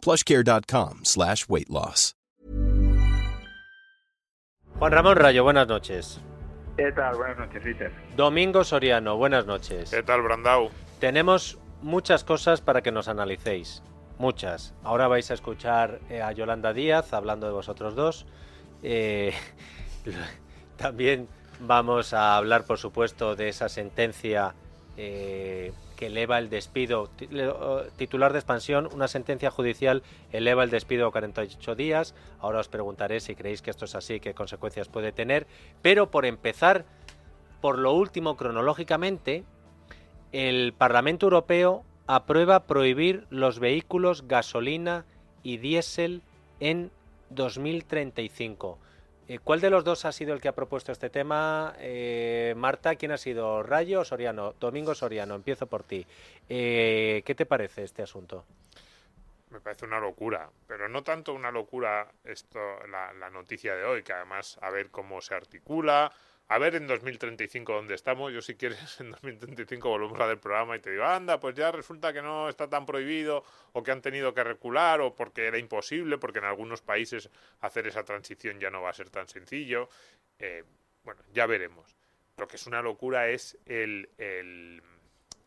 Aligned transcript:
plushcare.com 0.00 1.00
slash 1.04 1.48
weight 1.48 1.68
loss. 1.68 2.14
Juan 4.78 4.92
Ramón 4.92 5.16
Rayo, 5.16 5.44
buenas 5.44 5.68
noches. 5.68 6.20
¿Qué 6.76 6.90
tal? 6.92 7.14
Buenas 7.16 7.36
noches, 7.36 7.62
Peter. 7.62 7.92
Domingo 8.16 8.64
Soriano, 8.64 9.18
buenas 9.18 9.44
noches. 9.44 9.90
¿Qué 9.90 10.02
tal, 10.02 10.22
Brandau? 10.22 10.70
Tenemos 10.98 11.58
muchas 11.82 12.24
cosas 12.24 12.62
para 12.62 12.80
que 12.80 12.90
nos 12.90 13.06
analicéis. 13.08 13.82
Muchas. 14.16 14.72
Ahora 14.82 15.06
vais 15.06 15.30
a 15.30 15.34
escuchar 15.34 16.00
eh, 16.08 16.22
a 16.22 16.32
Yolanda 16.32 16.72
Díaz 16.72 17.12
hablando 17.12 17.46
de 17.46 17.52
vosotros 17.52 17.94
dos. 17.94 18.26
Eh, 18.82 19.34
también 20.78 21.28
vamos 21.60 22.14
a 22.14 22.36
hablar, 22.36 22.64
por 22.64 22.78
supuesto, 22.78 23.36
de 23.36 23.50
esa 23.50 23.68
sentencia 23.68 24.54
eh, 24.96 25.72
que 26.00 26.06
eleva 26.06 26.38
el 26.38 26.48
despido, 26.48 27.10
titular 27.98 28.32
de 28.32 28.38
expansión, 28.38 28.88
una 28.90 29.06
sentencia 29.06 29.50
judicial 29.50 30.02
eleva 30.32 30.64
el 30.64 30.70
despido 30.70 31.06
a 31.06 31.12
48 31.12 31.74
días. 31.74 32.14
Ahora 32.40 32.60
os 32.60 32.68
preguntaré 32.68 33.20
si 33.20 33.34
creéis 33.34 33.60
que 33.60 33.68
esto 33.68 33.84
es 33.84 33.94
así, 33.94 34.18
qué 34.18 34.32
consecuencias 34.32 34.88
puede 34.88 35.12
tener. 35.12 35.46
Pero 35.82 36.10
por 36.10 36.24
empezar, 36.24 36.86
por 37.60 37.78
lo 37.78 37.92
último, 37.92 38.38
cronológicamente, 38.38 39.44
el 40.32 40.72
Parlamento 40.72 41.26
Europeo 41.26 41.84
aprueba 42.06 42.60
prohibir 42.60 43.26
los 43.28 43.58
vehículos 43.58 44.26
gasolina 44.26 45.04
y 45.42 45.58
diésel 45.58 46.22
en 46.60 46.90
2035. 47.28 48.78
Eh, 49.30 49.38
¿Cuál 49.38 49.60
de 49.60 49.70
los 49.70 49.84
dos 49.84 50.06
ha 50.06 50.10
sido 50.10 50.34
el 50.34 50.40
que 50.40 50.48
ha 50.48 50.56
propuesto 50.56 50.90
este 50.90 51.08
tema? 51.08 51.76
Eh, 51.78 52.52
Marta, 52.56 52.96
¿quién 52.96 53.12
ha 53.12 53.16
sido? 53.16 53.62
¿Rayo 53.62 54.00
o 54.00 54.04
Soriano? 54.04 54.54
Domingo 54.58 54.92
Soriano, 54.92 55.36
empiezo 55.36 55.68
por 55.68 55.84
ti. 55.84 56.04
Eh, 56.48 57.22
¿Qué 57.24 57.36
te 57.36 57.46
parece 57.46 57.84
este 57.84 58.02
asunto? 58.02 58.44
Me 59.50 59.60
parece 59.60 59.84
una 59.84 60.00
locura, 60.00 60.50
pero 60.66 60.88
no 60.88 61.04
tanto 61.04 61.32
una 61.32 61.52
locura 61.52 62.10
esto, 62.24 62.58
la, 62.88 63.12
la 63.12 63.30
noticia 63.30 63.76
de 63.76 63.84
hoy, 63.84 64.02
que 64.02 64.12
además 64.12 64.58
a 64.62 64.70
ver 64.70 64.90
cómo 64.90 65.20
se 65.20 65.36
articula, 65.36 66.10
a 66.50 66.58
ver 66.58 66.74
en 66.74 66.88
2035 66.88 67.72
dónde 67.72 67.94
estamos. 67.94 68.32
Yo 68.32 68.42
si 68.42 68.56
quieres 68.56 69.00
en 69.00 69.12
2035 69.12 69.88
volvemos 69.88 70.18
a 70.18 70.26
ver 70.26 70.34
el 70.34 70.40
programa 70.40 70.76
y 70.76 70.80
te 70.80 70.90
digo, 70.90 71.04
anda, 71.04 71.38
pues 71.38 71.54
ya 71.54 71.70
resulta 71.70 72.12
que 72.12 72.22
no 72.22 72.48
está 72.48 72.68
tan 72.68 72.84
prohibido 72.84 73.44
o 73.72 73.84
que 73.84 73.92
han 73.92 74.02
tenido 74.02 74.34
que 74.34 74.42
recular 74.42 75.00
o 75.00 75.14
porque 75.14 75.46
era 75.46 75.58
imposible, 75.58 76.18
porque 76.18 76.40
en 76.40 76.46
algunos 76.46 76.82
países 76.82 77.30
hacer 77.60 77.86
esa 77.86 78.04
transición 78.04 78.58
ya 78.58 78.68
no 78.68 78.82
va 78.82 78.90
a 78.90 78.94
ser 78.94 79.10
tan 79.10 79.28
sencillo. 79.28 79.88
Eh, 80.40 80.64
bueno, 81.04 81.22
ya 81.32 81.46
veremos. 81.46 81.94
Lo 82.36 82.48
que 82.48 82.56
es 82.56 82.66
una 82.66 82.82
locura 82.82 83.28
es 83.28 83.56
el, 83.66 84.08
el 84.18 84.82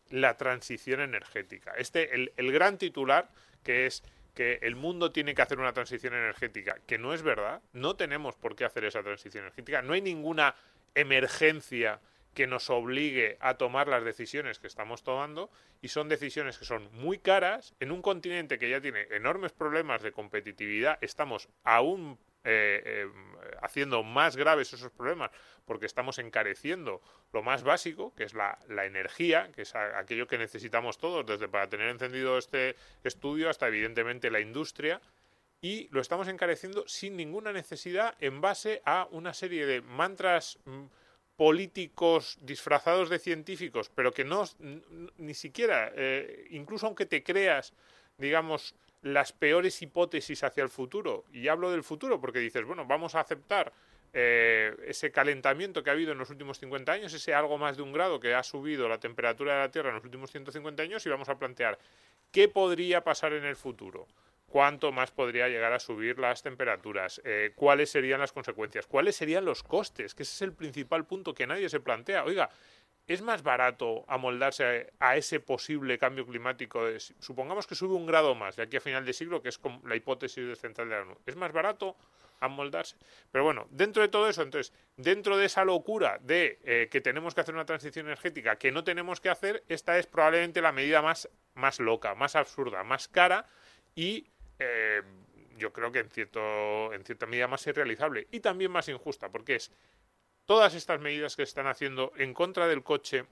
la 0.08 0.38
transición 0.38 1.00
energética. 1.00 1.74
Este, 1.76 2.14
el, 2.14 2.32
el 2.38 2.50
gran 2.50 2.78
titular 2.78 3.28
que 3.62 3.84
es 3.84 4.02
que 4.34 4.58
el 4.62 4.74
mundo 4.74 5.12
tiene 5.12 5.34
que 5.34 5.42
hacer 5.42 5.60
una 5.60 5.72
transición 5.72 6.14
energética, 6.14 6.78
que 6.86 6.98
no 6.98 7.14
es 7.14 7.22
verdad, 7.22 7.62
no 7.72 7.94
tenemos 7.94 8.34
por 8.36 8.56
qué 8.56 8.64
hacer 8.64 8.84
esa 8.84 9.02
transición 9.02 9.44
energética, 9.44 9.80
no 9.80 9.92
hay 9.92 10.02
ninguna 10.02 10.54
emergencia 10.94 12.00
que 12.34 12.46
nos 12.46 12.68
obligue 12.68 13.38
a 13.40 13.54
tomar 13.54 13.88
las 13.88 14.04
decisiones 14.04 14.58
que 14.58 14.66
estamos 14.66 15.02
tomando 15.02 15.50
y 15.80 15.88
son 15.88 16.08
decisiones 16.08 16.58
que 16.58 16.64
son 16.64 16.90
muy 16.92 17.18
caras. 17.18 17.74
En 17.80 17.92
un 17.92 18.02
continente 18.02 18.58
que 18.58 18.68
ya 18.68 18.80
tiene 18.80 19.06
enormes 19.10 19.52
problemas 19.52 20.02
de 20.02 20.12
competitividad 20.12 20.98
estamos 21.00 21.48
aún 21.62 22.18
eh, 22.46 22.82
eh, 22.84 23.10
haciendo 23.62 24.02
más 24.02 24.36
graves 24.36 24.70
esos 24.72 24.90
problemas 24.90 25.30
porque 25.64 25.86
estamos 25.86 26.18
encareciendo 26.18 27.00
lo 27.32 27.42
más 27.42 27.62
básico 27.62 28.14
que 28.14 28.24
es 28.24 28.34
la, 28.34 28.58
la 28.68 28.84
energía 28.84 29.50
que 29.54 29.62
es 29.62 29.74
aquello 29.74 30.26
que 30.26 30.36
necesitamos 30.36 30.98
todos 30.98 31.24
desde 31.24 31.48
para 31.48 31.70
tener 31.70 31.88
encendido 31.88 32.36
este 32.36 32.76
estudio 33.02 33.48
hasta 33.48 33.68
evidentemente 33.68 34.30
la 34.30 34.40
industria 34.40 35.00
y 35.64 35.88
lo 35.92 36.02
estamos 36.02 36.28
encareciendo 36.28 36.86
sin 36.86 37.16
ninguna 37.16 37.50
necesidad 37.50 38.16
en 38.20 38.42
base 38.42 38.82
a 38.84 39.08
una 39.12 39.32
serie 39.32 39.64
de 39.64 39.80
mantras 39.80 40.58
mm, 40.66 40.84
políticos 41.36 42.36
disfrazados 42.42 43.08
de 43.08 43.18
científicos, 43.18 43.90
pero 43.94 44.12
que 44.12 44.24
no, 44.24 44.44
ni 45.16 45.32
siquiera, 45.32 45.90
eh, 45.96 46.48
incluso 46.50 46.86
aunque 46.86 47.06
te 47.06 47.22
creas, 47.22 47.72
digamos, 48.18 48.74
las 49.00 49.32
peores 49.32 49.80
hipótesis 49.80 50.44
hacia 50.44 50.62
el 50.62 50.68
futuro, 50.68 51.24
y 51.32 51.48
hablo 51.48 51.70
del 51.70 51.82
futuro 51.82 52.20
porque 52.20 52.40
dices, 52.40 52.66
bueno, 52.66 52.84
vamos 52.84 53.14
a 53.14 53.20
aceptar 53.20 53.72
eh, 54.12 54.76
ese 54.86 55.10
calentamiento 55.12 55.82
que 55.82 55.88
ha 55.88 55.94
habido 55.94 56.12
en 56.12 56.18
los 56.18 56.28
últimos 56.28 56.58
50 56.58 56.92
años, 56.92 57.14
ese 57.14 57.32
algo 57.32 57.56
más 57.56 57.78
de 57.78 57.82
un 57.82 57.94
grado 57.94 58.20
que 58.20 58.34
ha 58.34 58.42
subido 58.42 58.86
la 58.86 59.00
temperatura 59.00 59.54
de 59.54 59.60
la 59.60 59.70
Tierra 59.70 59.88
en 59.88 59.94
los 59.94 60.04
últimos 60.04 60.30
150 60.30 60.82
años, 60.82 61.06
y 61.06 61.08
vamos 61.08 61.30
a 61.30 61.38
plantear 61.38 61.78
qué 62.32 62.48
podría 62.48 63.02
pasar 63.02 63.32
en 63.32 63.46
el 63.46 63.56
futuro 63.56 64.06
cuánto 64.54 64.92
más 64.92 65.10
podría 65.10 65.48
llegar 65.48 65.72
a 65.72 65.80
subir 65.80 66.20
las 66.20 66.44
temperaturas, 66.44 67.20
eh, 67.24 67.50
cuáles 67.56 67.90
serían 67.90 68.20
las 68.20 68.30
consecuencias, 68.30 68.86
cuáles 68.86 69.16
serían 69.16 69.44
los 69.44 69.64
costes, 69.64 70.14
que 70.14 70.22
ese 70.22 70.32
es 70.32 70.42
el 70.42 70.52
principal 70.52 71.04
punto 71.06 71.34
que 71.34 71.44
nadie 71.44 71.68
se 71.68 71.80
plantea. 71.80 72.22
Oiga, 72.22 72.48
¿es 73.08 73.20
más 73.20 73.42
barato 73.42 74.04
amoldarse 74.06 74.92
a, 75.00 75.16
ese 75.16 75.40
posible 75.40 75.98
cambio 75.98 76.24
climático? 76.24 76.84
supongamos 77.18 77.66
que 77.66 77.74
sube 77.74 77.94
un 77.94 78.06
grado 78.06 78.36
más 78.36 78.54
de 78.54 78.62
aquí 78.62 78.76
a 78.76 78.80
final 78.80 79.04
de 79.04 79.12
siglo, 79.12 79.42
que 79.42 79.48
es 79.48 79.60
la 79.86 79.96
hipótesis 79.96 80.46
de 80.46 80.54
central 80.54 80.88
de 80.88 80.94
la 80.94 81.02
ONU. 81.02 81.18
¿Es 81.26 81.34
más 81.34 81.50
barato 81.50 81.96
amoldarse? 82.38 82.94
Pero 83.32 83.42
bueno, 83.42 83.66
dentro 83.72 84.02
de 84.02 84.08
todo 84.08 84.28
eso, 84.28 84.42
entonces, 84.42 84.72
dentro 84.96 85.36
de 85.36 85.46
esa 85.46 85.64
locura 85.64 86.20
de 86.22 86.60
eh, 86.62 86.88
que 86.92 87.00
tenemos 87.00 87.34
que 87.34 87.40
hacer 87.40 87.56
una 87.56 87.66
transición 87.66 88.06
energética 88.06 88.54
que 88.54 88.70
no 88.70 88.84
tenemos 88.84 89.20
que 89.20 89.30
hacer, 89.30 89.64
esta 89.68 89.98
es 89.98 90.06
probablemente 90.06 90.62
la 90.62 90.70
medida 90.70 91.02
más, 91.02 91.28
más 91.54 91.80
loca, 91.80 92.14
más 92.14 92.36
absurda, 92.36 92.84
más 92.84 93.08
cara 93.08 93.48
y 93.96 94.28
eh, 94.58 95.02
yo 95.56 95.72
creo 95.72 95.90
que 95.92 96.00
en, 96.00 96.10
cierto, 96.10 96.92
en 96.92 97.04
cierta 97.04 97.26
medida 97.26 97.48
más 97.48 97.66
irrealizable 97.66 98.26
y 98.30 98.40
también 98.40 98.70
más 98.70 98.88
injusta, 98.88 99.30
porque 99.30 99.56
es 99.56 99.70
todas 100.44 100.74
estas 100.74 101.00
medidas 101.00 101.36
que 101.36 101.44
se 101.44 101.50
están 101.50 101.66
haciendo 101.66 102.12
en 102.16 102.34
contra 102.34 102.66
del 102.66 102.82
coche, 102.82 103.24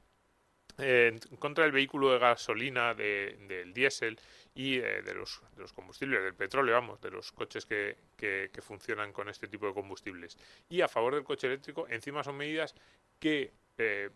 en 0.78 1.18
contra 1.38 1.64
del 1.64 1.72
vehículo 1.72 2.12
de 2.12 2.18
gasolina, 2.18 2.94
del 2.94 3.72
diésel 3.74 4.18
y 4.54 4.78
eh, 4.78 5.02
de, 5.02 5.14
los, 5.14 5.42
de, 5.54 5.62
los, 5.62 5.72
combustibles, 5.72 6.22
del 6.22 6.34
petróleo, 6.34 6.74
vamos, 6.74 7.00
de 7.00 7.10
los 7.10 7.32
coches 7.32 7.66
que, 7.66 7.96
que, 8.16 8.62
funcionan 8.62 9.12
con 9.12 9.28
este 9.28 9.48
tipo 9.48 9.66
de 9.66 9.74
combustibles. 9.74 10.38
Y 10.68 10.80
a 10.80 10.88
favor 10.88 11.14
del 11.14 11.24
coche 11.24 11.46
eléctrico, 11.46 11.86
encima 11.88 12.24
son 12.24 12.36
medidas 12.36 12.74
que 13.18 13.52
eh, 13.78 14.10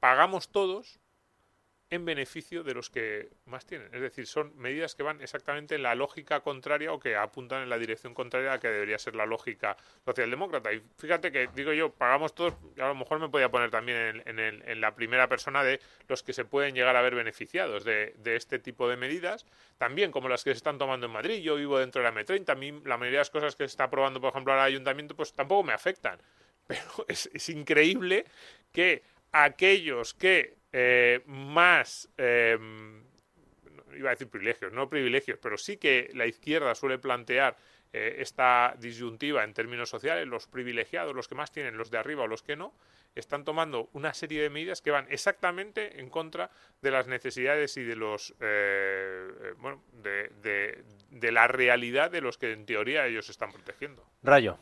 pagamos 0.00 0.50
todos 0.50 1.00
en 1.90 2.04
beneficio 2.04 2.62
de 2.62 2.74
los 2.74 2.90
que 2.90 3.30
más 3.46 3.64
tienen. 3.64 3.94
Es 3.94 4.00
decir, 4.00 4.26
son 4.26 4.56
medidas 4.58 4.94
que 4.94 5.02
van 5.02 5.20
exactamente 5.22 5.74
en 5.74 5.82
la 5.82 5.94
lógica 5.94 6.40
contraria 6.40 6.92
o 6.92 7.00
que 7.00 7.16
apuntan 7.16 7.62
en 7.62 7.70
la 7.70 7.78
dirección 7.78 8.12
contraria 8.12 8.52
a 8.52 8.60
que 8.60 8.68
debería 8.68 8.98
ser 8.98 9.14
la 9.14 9.24
lógica 9.24 9.76
socialdemócrata. 10.04 10.72
Y 10.72 10.82
fíjate 10.98 11.32
que, 11.32 11.48
digo 11.54 11.72
yo, 11.72 11.90
pagamos 11.90 12.34
todos, 12.34 12.54
a 12.78 12.88
lo 12.88 12.94
mejor 12.94 13.20
me 13.20 13.28
podía 13.30 13.50
poner 13.50 13.70
también 13.70 14.22
en, 14.26 14.80
la 14.80 14.94
primera 14.94 15.28
persona 15.28 15.64
de 15.64 15.80
los 16.08 16.22
que 16.22 16.32
se 16.34 16.44
pueden 16.44 16.74
llegar 16.74 16.94
a 16.94 17.02
ver 17.02 17.14
beneficiados 17.14 17.84
de, 17.84 18.14
este 18.24 18.58
tipo 18.58 18.88
de 18.88 18.96
medidas, 18.96 19.46
también 19.78 20.12
como 20.12 20.28
las 20.28 20.44
que 20.44 20.50
se 20.50 20.58
están 20.58 20.76
tomando 20.76 21.06
en 21.06 21.12
Madrid. 21.12 21.40
Yo 21.42 21.56
vivo 21.56 21.78
dentro 21.78 22.02
de 22.02 22.10
la 22.10 22.14
M30, 22.14 22.50
a 22.50 22.54
mí 22.54 22.70
la 22.84 22.98
mayoría 22.98 23.18
de 23.18 23.22
las 23.22 23.30
cosas 23.30 23.56
que 23.56 23.62
se 23.62 23.72
está 23.72 23.84
aprobando, 23.84 24.20
por 24.20 24.30
ejemplo, 24.30 24.52
al 24.52 24.60
ayuntamiento, 24.60 25.16
pues 25.16 25.32
tampoco 25.32 25.64
me 25.64 25.72
afectan. 25.72 26.20
Pero 26.66 27.06
es 27.08 27.48
increíble 27.48 28.26
que 28.72 29.02
aquellos 29.32 30.12
que 30.12 30.57
eh, 30.72 31.22
más, 31.26 32.08
em, 32.16 33.02
iba 33.96 34.10
a 34.10 34.12
decir 34.12 34.28
privilegios, 34.28 34.72
no 34.72 34.88
privilegios, 34.88 35.38
pero 35.40 35.56
sí 35.56 35.76
que 35.76 36.10
la 36.14 36.26
izquierda 36.26 36.74
suele 36.74 36.98
plantear 36.98 37.56
eh, 37.92 38.16
esta 38.18 38.74
disyuntiva 38.78 39.44
en 39.44 39.54
términos 39.54 39.88
sociales, 39.88 40.26
los 40.26 40.46
privilegiados, 40.46 41.14
los 41.14 41.26
que 41.26 41.34
más 41.34 41.50
tienen, 41.50 41.78
los 41.78 41.90
de 41.90 41.96
arriba 41.96 42.24
o 42.24 42.26
los 42.26 42.42
que 42.42 42.54
no, 42.54 42.74
están 43.14 43.44
tomando 43.44 43.88
una 43.94 44.12
serie 44.12 44.42
de 44.42 44.50
medidas 44.50 44.82
que 44.82 44.90
van 44.90 45.06
exactamente 45.08 45.98
en 45.98 46.10
contra 46.10 46.50
de 46.82 46.90
las 46.90 47.06
necesidades 47.06 47.76
y 47.78 47.82
de 47.82 47.96
los 47.96 48.34
eh, 48.40 49.54
bueno, 49.56 49.82
de, 49.92 50.84
de 51.10 51.32
la 51.32 51.48
realidad 51.48 52.10
de 52.10 52.20
los 52.20 52.36
que 52.36 52.52
en 52.52 52.66
teoría 52.66 53.06
ellos 53.06 53.30
están 53.30 53.50
protegiendo. 53.52 54.04
Rayo. 54.22 54.58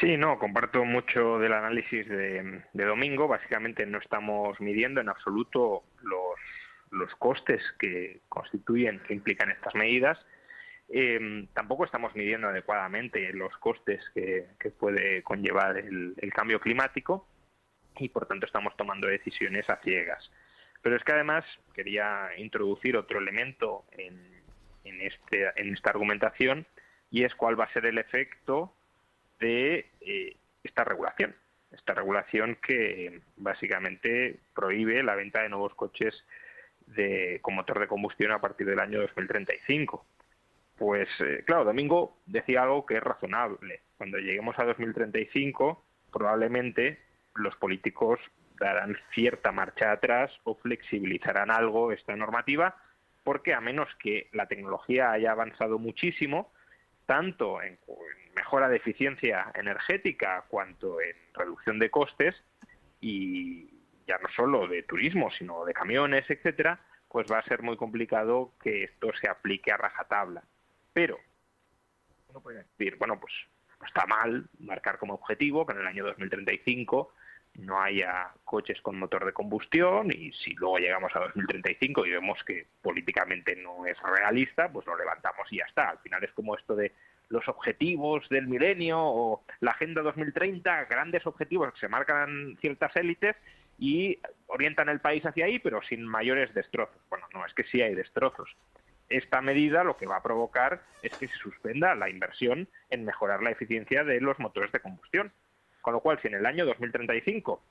Sí, 0.00 0.18
no, 0.18 0.38
comparto 0.38 0.84
mucho 0.84 1.38
del 1.38 1.54
análisis 1.54 2.06
de, 2.06 2.62
Domingo. 2.74 3.28
Básicamente 3.28 3.86
no 3.86 3.98
estamos 3.98 4.60
midiendo 4.60 5.00
en 5.00 5.08
absoluto 5.08 5.84
los, 6.02 6.38
los 6.90 7.14
costes 7.16 7.62
que 7.78 8.20
constituyen, 8.28 9.00
que 9.06 9.14
implican 9.14 9.50
estas 9.50 9.74
medidas. 9.74 10.18
Em, 10.88 11.46
tampoco 11.48 11.84
estamos 11.84 12.14
midiendo 12.14 12.48
adecuadamente 12.48 13.32
los 13.32 13.56
costes 13.56 14.04
que, 14.14 14.46
puede 14.78 15.22
conllevar 15.22 15.78
el, 15.78 16.14
cambio 16.34 16.60
climático 16.60 17.26
y 17.96 18.10
por 18.10 18.26
tanto 18.26 18.44
estamos 18.46 18.76
tomando 18.76 19.06
decisiones 19.06 19.68
a 19.70 19.76
ciegas. 19.78 20.30
Pero 20.82 20.96
es 20.96 21.04
que 21.04 21.12
además 21.12 21.44
quería 21.74 22.28
introducir 22.36 22.98
otro 22.98 23.18
elemento 23.18 23.86
en, 23.92 24.42
en, 24.84 25.00
este, 25.00 25.50
en 25.56 25.72
esta 25.72 25.90
argumentación 25.90 26.66
y 27.10 27.24
es 27.24 27.34
cuál 27.34 27.58
va 27.58 27.64
a 27.64 27.72
ser 27.72 27.86
el 27.86 27.96
efecto 27.96 28.74
de 29.38 29.90
eh, 30.00 30.36
esta 30.62 30.84
regulación. 30.84 31.34
Esta 31.70 31.94
regulación 31.94 32.56
que 32.66 33.20
básicamente 33.36 34.38
prohíbe 34.54 35.02
la 35.02 35.14
venta 35.14 35.42
de 35.42 35.48
nuevos 35.48 35.74
coches 35.74 36.24
de, 36.86 37.40
con 37.42 37.54
motor 37.54 37.80
de 37.80 37.88
combustión 37.88 38.32
a 38.32 38.40
partir 38.40 38.66
del 38.66 38.78
año 38.78 39.00
2035. 39.00 40.04
Pues 40.76 41.08
eh, 41.20 41.42
claro, 41.46 41.64
Domingo 41.64 42.18
decía 42.26 42.62
algo 42.62 42.86
que 42.86 42.96
es 42.96 43.02
razonable. 43.02 43.80
Cuando 43.96 44.18
lleguemos 44.18 44.58
a 44.58 44.64
2035, 44.64 45.82
probablemente 46.12 46.98
los 47.34 47.56
políticos 47.56 48.20
darán 48.58 48.96
cierta 49.12 49.52
marcha 49.52 49.92
atrás 49.92 50.30
o 50.44 50.54
flexibilizarán 50.54 51.50
algo 51.50 51.92
esta 51.92 52.14
normativa, 52.16 52.76
porque 53.24 53.54
a 53.54 53.60
menos 53.60 53.88
que 53.98 54.28
la 54.32 54.46
tecnología 54.46 55.10
haya 55.10 55.32
avanzado 55.32 55.78
muchísimo, 55.78 56.52
tanto 57.06 57.62
en, 57.62 57.78
mejora 58.34 58.68
de 58.68 58.76
eficiencia 58.76 59.50
energética 59.54 60.44
cuanto 60.48 61.00
en 61.00 61.16
reducción 61.34 61.78
de 61.78 61.90
costes, 61.90 62.34
y 63.00 63.70
ya 64.06 64.18
no 64.18 64.28
solo 64.34 64.66
de 64.68 64.82
turismo, 64.82 65.30
sino 65.30 65.64
de 65.64 65.72
camiones, 65.72 66.28
etcétera, 66.28 66.80
pues 67.08 67.26
va 67.30 67.38
a 67.38 67.44
ser 67.44 67.62
muy 67.62 67.76
complicado 67.76 68.52
que 68.62 68.84
esto 68.84 69.12
se 69.20 69.28
aplique 69.28 69.72
a 69.72 69.76
rajatabla. 69.76 70.42
Pero 70.92 71.18
uno 72.28 72.40
puede 72.40 72.64
decir, 72.64 72.96
bueno, 72.96 73.18
pues 73.18 73.32
está 73.86 74.06
mal 74.06 74.48
marcar 74.58 74.98
como 74.98 75.14
objetivo 75.14 75.66
que 75.66 75.72
en 75.72 75.80
el 75.80 75.86
año 75.86 76.04
2035 76.04 77.12
no 77.58 77.80
haya 77.80 78.32
coches 78.44 78.80
con 78.82 78.98
motor 78.98 79.24
de 79.24 79.32
combustión 79.32 80.12
y 80.12 80.32
si 80.32 80.52
luego 80.54 80.78
llegamos 80.78 81.14
a 81.14 81.20
2035 81.20 82.06
y 82.06 82.10
vemos 82.10 82.42
que 82.44 82.66
políticamente 82.82 83.56
no 83.56 83.86
es 83.86 83.96
realista, 84.02 84.68
pues 84.70 84.86
lo 84.86 84.96
levantamos 84.96 85.46
y 85.50 85.58
ya 85.58 85.64
está. 85.64 85.90
Al 85.90 85.98
final 85.98 86.22
es 86.24 86.32
como 86.32 86.56
esto 86.56 86.74
de 86.76 86.92
los 87.28 87.46
objetivos 87.48 88.28
del 88.28 88.46
milenio 88.46 88.98
o 89.00 89.44
la 89.60 89.72
Agenda 89.72 90.02
2030, 90.02 90.84
grandes 90.84 91.26
objetivos 91.26 91.72
que 91.72 91.80
se 91.80 91.88
marcan 91.88 92.56
ciertas 92.60 92.94
élites 92.96 93.36
y 93.78 94.18
orientan 94.46 94.88
el 94.88 95.00
país 95.00 95.24
hacia 95.26 95.46
ahí, 95.46 95.58
pero 95.58 95.82
sin 95.82 96.06
mayores 96.06 96.54
destrozos. 96.54 97.00
Bueno, 97.10 97.26
no, 97.34 97.44
es 97.44 97.52
que 97.54 97.64
sí 97.64 97.82
hay 97.82 97.94
destrozos 97.94 98.56
esta 99.08 99.40
medida 99.40 99.84
lo 99.84 99.96
que 99.96 100.06
va 100.06 100.16
a 100.16 100.22
provocar 100.22 100.82
es 101.02 101.16
que 101.16 101.28
se 101.28 101.36
suspenda 101.36 101.94
la 101.94 102.10
inversión 102.10 102.68
en 102.90 103.04
mejorar 103.04 103.42
la 103.42 103.50
eficiencia 103.50 104.04
de 104.04 104.20
los 104.20 104.38
motores 104.38 104.72
de 104.72 104.80
combustión. 104.80 105.32
Con 105.86 105.92
lo 105.92 106.00
cual, 106.00 106.18
si 106.20 106.26
en 106.26 106.34
el 106.34 106.46
año 106.46 106.66
2035 106.66 107.62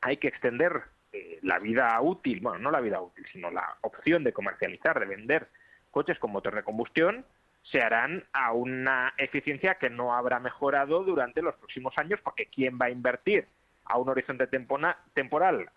hay 0.00 0.16
que 0.16 0.28
extender 0.28 0.84
eh, 1.12 1.38
la 1.42 1.58
vida 1.58 2.00
útil, 2.00 2.40
bueno, 2.40 2.58
no 2.60 2.70
la 2.70 2.80
vida 2.80 2.98
útil, 2.98 3.26
sino 3.30 3.50
la 3.50 3.76
opción 3.82 4.24
de 4.24 4.32
comercializar, 4.32 4.98
de 4.98 5.04
vender 5.04 5.48
coches 5.90 6.18
con 6.18 6.30
motor 6.32 6.54
de 6.54 6.62
combustión, 6.62 7.26
se 7.64 7.82
harán 7.82 8.24
a 8.32 8.52
una 8.52 9.12
eficiencia 9.18 9.74
que 9.74 9.90
no 9.90 10.14
habrá 10.14 10.40
mejorado 10.40 11.04
durante 11.04 11.42
los 11.42 11.56
próximos 11.56 11.92
años, 11.98 12.18
porque 12.24 12.46
¿quién 12.46 12.78
va 12.80 12.86
a 12.86 12.90
invertir 12.90 13.46
a 13.84 13.98
un 13.98 14.08
horizonte 14.08 14.46
temporal 14.46 15.68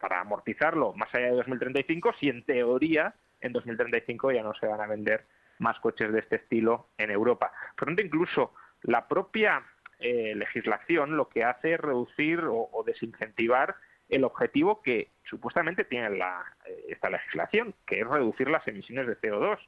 para 0.00 0.20
amortizarlo 0.20 0.94
más 0.94 1.14
allá 1.14 1.26
de 1.26 1.36
2035 1.36 2.12
si 2.18 2.28
en 2.28 2.42
teoría 2.42 3.14
en 3.40 3.52
2035 3.52 4.32
ya 4.32 4.42
no 4.42 4.52
se 4.54 4.66
van 4.66 4.80
a 4.80 4.88
vender 4.88 5.26
más 5.60 5.78
coches 5.78 6.12
de 6.12 6.18
este 6.18 6.36
estilo 6.36 6.88
en 6.98 7.12
Europa. 7.12 7.52
Por 7.76 7.86
lo 7.86 7.94
tanto, 7.94 8.02
incluso 8.02 8.52
la 8.82 9.06
propia 9.06 9.62
eh, 9.98 10.34
legislación 10.34 11.16
lo 11.16 11.28
que 11.28 11.44
hace 11.44 11.74
es 11.74 11.80
reducir 11.80 12.40
o, 12.44 12.82
desincentivar 12.86 13.76
el 14.08 14.24
objetivo 14.24 14.82
que 14.82 15.10
supuestamente 15.24 15.84
tiene 15.84 16.10
la, 16.10 16.44
eh, 16.66 16.86
esta 16.88 17.10
legislación, 17.10 17.74
que 17.86 18.00
es 18.00 18.06
reducir 18.06 18.48
las 18.48 18.66
emisiones 18.68 19.06
de 19.06 19.18
CO2. 19.18 19.58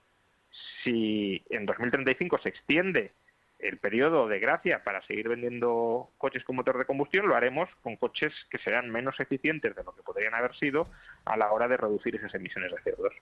Si 0.84 1.42
en 1.50 1.66
2035 1.66 2.38
se 2.38 2.48
extiende 2.50 3.12
el 3.58 3.78
periodo 3.78 4.28
de 4.28 4.38
gracia 4.38 4.84
para 4.84 5.04
seguir 5.06 5.28
vendiendo 5.28 6.10
coches 6.18 6.44
con 6.44 6.56
motor 6.56 6.78
de 6.78 6.84
combustión, 6.84 7.26
lo 7.26 7.36
haremos 7.36 7.68
con 7.82 7.96
coches 7.96 8.32
que 8.50 8.58
serán 8.58 8.90
menos 8.90 9.18
eficientes 9.18 9.74
de 9.74 9.82
lo 9.82 9.94
que 9.94 10.02
podrían 10.02 10.34
haber 10.34 10.54
sido 10.56 10.88
a 11.24 11.36
la 11.36 11.50
hora 11.52 11.68
de 11.68 11.76
reducir 11.76 12.16
esas 12.16 12.34
emisiones 12.34 12.70
de 12.72 12.92
CO2. 12.92 13.12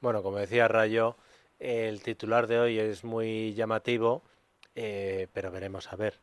Bueno, 0.00 0.22
como 0.22 0.38
decía 0.38 0.66
Rayo, 0.66 1.16
el 1.58 2.02
titular 2.02 2.46
de 2.46 2.58
hoy 2.58 2.78
es 2.78 3.04
muy 3.04 3.54
llamativo, 3.54 4.22
eh, 4.74 5.28
pero 5.32 5.50
veremos 5.50 5.92
a 5.92 5.96
ver. 5.96 6.14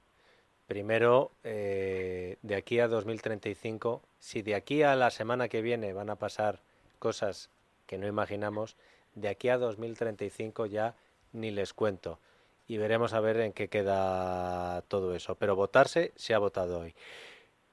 Primero, 0.68 1.32
eh, 1.44 2.38
de 2.42 2.56
aquí 2.56 2.80
a 2.80 2.88
2035, 2.88 4.02
si 4.20 4.42
de 4.42 4.56
aquí 4.56 4.82
a 4.82 4.96
la 4.96 5.12
semana 5.12 5.48
que 5.48 5.62
viene 5.62 5.94
van 5.94 6.10
a 6.10 6.16
pasar 6.16 6.60
cosas 6.98 7.50
que 7.86 7.98
no 7.98 8.08
imaginamos, 8.08 8.76
de 9.14 9.30
aquí 9.30 9.50
a 9.50 9.58
2035 9.58 10.66
ya 10.66 10.96
ni 11.34 11.52
les 11.52 11.74
cuento 11.74 12.20
y 12.68 12.78
veremos 12.78 13.14
a 13.14 13.20
ver 13.20 13.40
en 13.42 13.54
qué 13.54 13.68
queda 13.68 14.82
todo 14.88 15.16
eso. 15.16 15.36
Pero 15.36 15.56
votarse 15.56 16.12
se 16.16 16.34
ha 16.34 16.40
votado 16.40 16.80
hoy. 16.80 16.96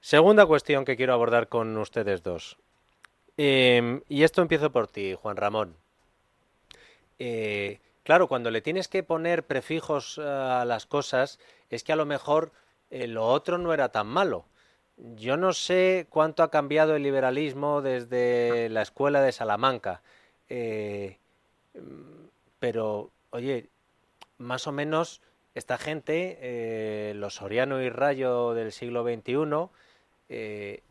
Segunda 0.00 0.46
cuestión 0.46 0.84
que 0.84 0.96
quiero 0.96 1.14
abordar 1.14 1.48
con 1.48 1.76
ustedes 1.76 2.22
dos. 2.22 2.58
Em, 3.36 4.02
y 4.08 4.24
esto 4.24 4.42
empiezo 4.42 4.70
por 4.70 4.88
ti, 4.88 5.14
Juan 5.14 5.36
Ramón. 5.36 5.76
Eh, 7.18 7.78
claro, 8.02 8.28
cuando 8.28 8.50
le 8.50 8.60
tienes 8.60 8.88
que 8.88 9.02
poner 9.02 9.44
prefijos 9.44 10.18
a 10.18 10.64
las 10.66 10.86
cosas, 10.86 11.38
es 11.70 11.84
que 11.84 11.92
a 11.92 11.96
lo 11.96 12.04
mejor 12.04 12.52
lo 12.92 13.26
otro 13.26 13.58
no 13.58 13.72
era 13.72 13.90
tan 13.90 14.06
malo. 14.06 14.44
Yo 14.96 15.36
no 15.36 15.52
sé 15.52 16.06
cuánto 16.10 16.42
ha 16.42 16.50
cambiado 16.50 16.94
el 16.94 17.02
liberalismo 17.02 17.82
desde 17.82 18.68
la 18.68 18.82
escuela 18.82 19.22
de 19.22 19.32
Salamanca, 19.32 20.02
eh, 20.48 21.18
pero 22.58 23.10
oye, 23.30 23.70
más 24.38 24.66
o 24.66 24.72
menos 24.72 25.22
esta 25.54 25.78
gente, 25.78 26.38
eh, 26.40 27.14
los 27.14 27.36
Soriano 27.36 27.80
y 27.82 27.88
Rayo 27.88 28.54
del 28.54 28.70
siglo 28.70 29.02
XXI, 29.02 29.70
eh, 30.28 30.82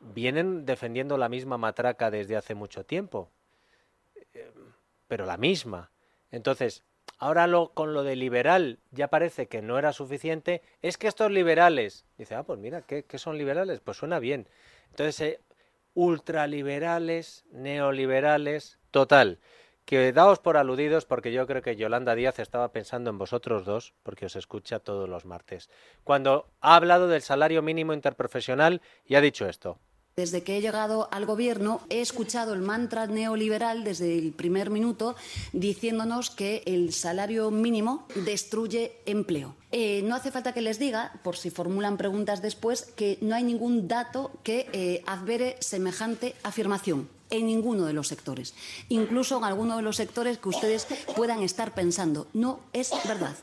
vienen 0.00 0.66
defendiendo 0.66 1.16
la 1.16 1.28
misma 1.28 1.58
matraca 1.58 2.10
desde 2.10 2.36
hace 2.36 2.54
mucho 2.54 2.84
tiempo, 2.84 3.30
pero 5.08 5.24
la 5.24 5.38
misma. 5.38 5.90
Entonces, 6.30 6.84
ahora 7.18 7.46
lo, 7.46 7.72
con 7.72 7.94
lo 7.94 8.02
de 8.02 8.16
liberal 8.16 8.78
ya 8.90 9.08
parece 9.08 9.48
que 9.48 9.62
no 9.62 9.78
era 9.78 9.92
suficiente, 9.92 10.62
es 10.82 10.98
que 10.98 11.08
estos 11.08 11.30
liberales, 11.30 12.04
dice, 12.18 12.34
ah, 12.34 12.42
pues 12.42 12.58
mira, 12.58 12.82
¿qué, 12.82 13.04
qué 13.04 13.18
son 13.18 13.38
liberales? 13.38 13.80
Pues 13.80 13.96
suena 13.96 14.18
bien. 14.18 14.48
Entonces, 14.90 15.40
ultraliberales, 15.94 17.44
neoliberales, 17.50 18.78
total 18.90 19.40
que 19.86 20.12
daos 20.12 20.40
por 20.40 20.56
aludidos 20.56 21.06
porque 21.06 21.32
yo 21.32 21.46
creo 21.46 21.62
que 21.62 21.76
Yolanda 21.76 22.16
Díaz 22.16 22.40
estaba 22.40 22.72
pensando 22.72 23.08
en 23.08 23.18
vosotros 23.18 23.64
dos, 23.64 23.94
porque 24.02 24.26
os 24.26 24.34
escucha 24.34 24.80
todos 24.80 25.08
los 25.08 25.24
martes, 25.24 25.70
cuando 26.02 26.50
ha 26.60 26.74
hablado 26.74 27.06
del 27.06 27.22
salario 27.22 27.62
mínimo 27.62 27.94
interprofesional 27.94 28.82
y 29.06 29.14
ha 29.14 29.20
dicho 29.20 29.48
esto. 29.48 29.78
Desde 30.18 30.42
que 30.42 30.56
he 30.56 30.62
llegado 30.62 31.10
al 31.12 31.26
gobierno 31.26 31.82
he 31.90 32.00
escuchado 32.00 32.54
el 32.54 32.62
mantra 32.62 33.06
neoliberal 33.06 33.84
desde 33.84 34.16
el 34.16 34.32
primer 34.32 34.70
minuto 34.70 35.14
diciéndonos 35.52 36.30
que 36.30 36.62
el 36.64 36.94
salario 36.94 37.50
mínimo 37.50 38.06
destruye 38.24 38.96
empleo. 39.04 39.54
Eh, 39.72 40.00
no 40.04 40.14
hace 40.14 40.30
falta 40.30 40.54
que 40.54 40.62
les 40.62 40.78
diga, 40.78 41.12
por 41.22 41.36
si 41.36 41.50
formulan 41.50 41.98
preguntas 41.98 42.40
después, 42.40 42.90
que 42.96 43.18
no 43.20 43.34
hay 43.34 43.44
ningún 43.44 43.88
dato 43.88 44.30
que 44.42 44.70
eh, 44.72 45.02
advere 45.04 45.58
semejante 45.60 46.34
afirmación 46.42 47.10
en 47.30 47.46
ninguno 47.46 47.86
de 47.86 47.92
los 47.92 48.08
sectores, 48.08 48.54
incluso 48.88 49.38
en 49.38 49.44
alguno 49.44 49.76
de 49.76 49.82
los 49.82 49.96
sectores 49.96 50.38
que 50.38 50.48
ustedes 50.48 50.86
puedan 51.14 51.42
estar 51.42 51.74
pensando. 51.74 52.26
No 52.32 52.60
es 52.72 52.92
verdad. 53.06 53.36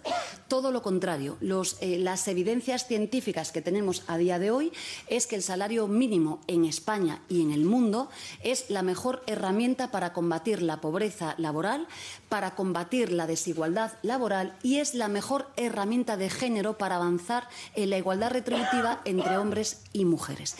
Todo 0.47 0.71
lo 0.71 0.81
contrario, 0.81 1.37
eh, 1.41 1.97
las 1.99 2.27
evidencias 2.27 2.87
científicas 2.87 3.51
que 3.51 3.61
tenemos 3.61 4.03
a 4.07 4.17
día 4.17 4.39
de 4.39 4.51
hoy 4.51 4.71
es 5.07 5.27
que 5.27 5.35
el 5.35 5.43
salario 5.43 5.87
mínimo 5.87 6.41
en 6.47 6.65
España 6.65 7.21
y 7.29 7.41
en 7.41 7.51
el 7.51 7.65
mundo 7.65 8.09
es 8.43 8.69
la 8.69 8.83
mejor 8.83 9.23
herramienta 9.25 9.91
para 9.91 10.13
combatir 10.13 10.61
la 10.61 10.81
pobreza 10.81 11.35
laboral, 11.37 11.87
para 12.29 12.55
combatir 12.55 13.11
la 13.11 13.27
desigualdad 13.27 13.93
laboral 14.01 14.55
y 14.63 14.77
es 14.77 14.93
la 14.93 15.07
mejor 15.07 15.47
herramienta 15.55 16.17
de 16.17 16.29
género 16.29 16.77
para 16.77 16.97
avanzar 16.97 17.47
en 17.75 17.89
la 17.89 17.97
igualdad 17.97 18.31
retributiva 18.31 19.01
entre 19.05 19.37
hombres 19.37 19.83
y 19.93 20.05
mujeres. 20.05 20.55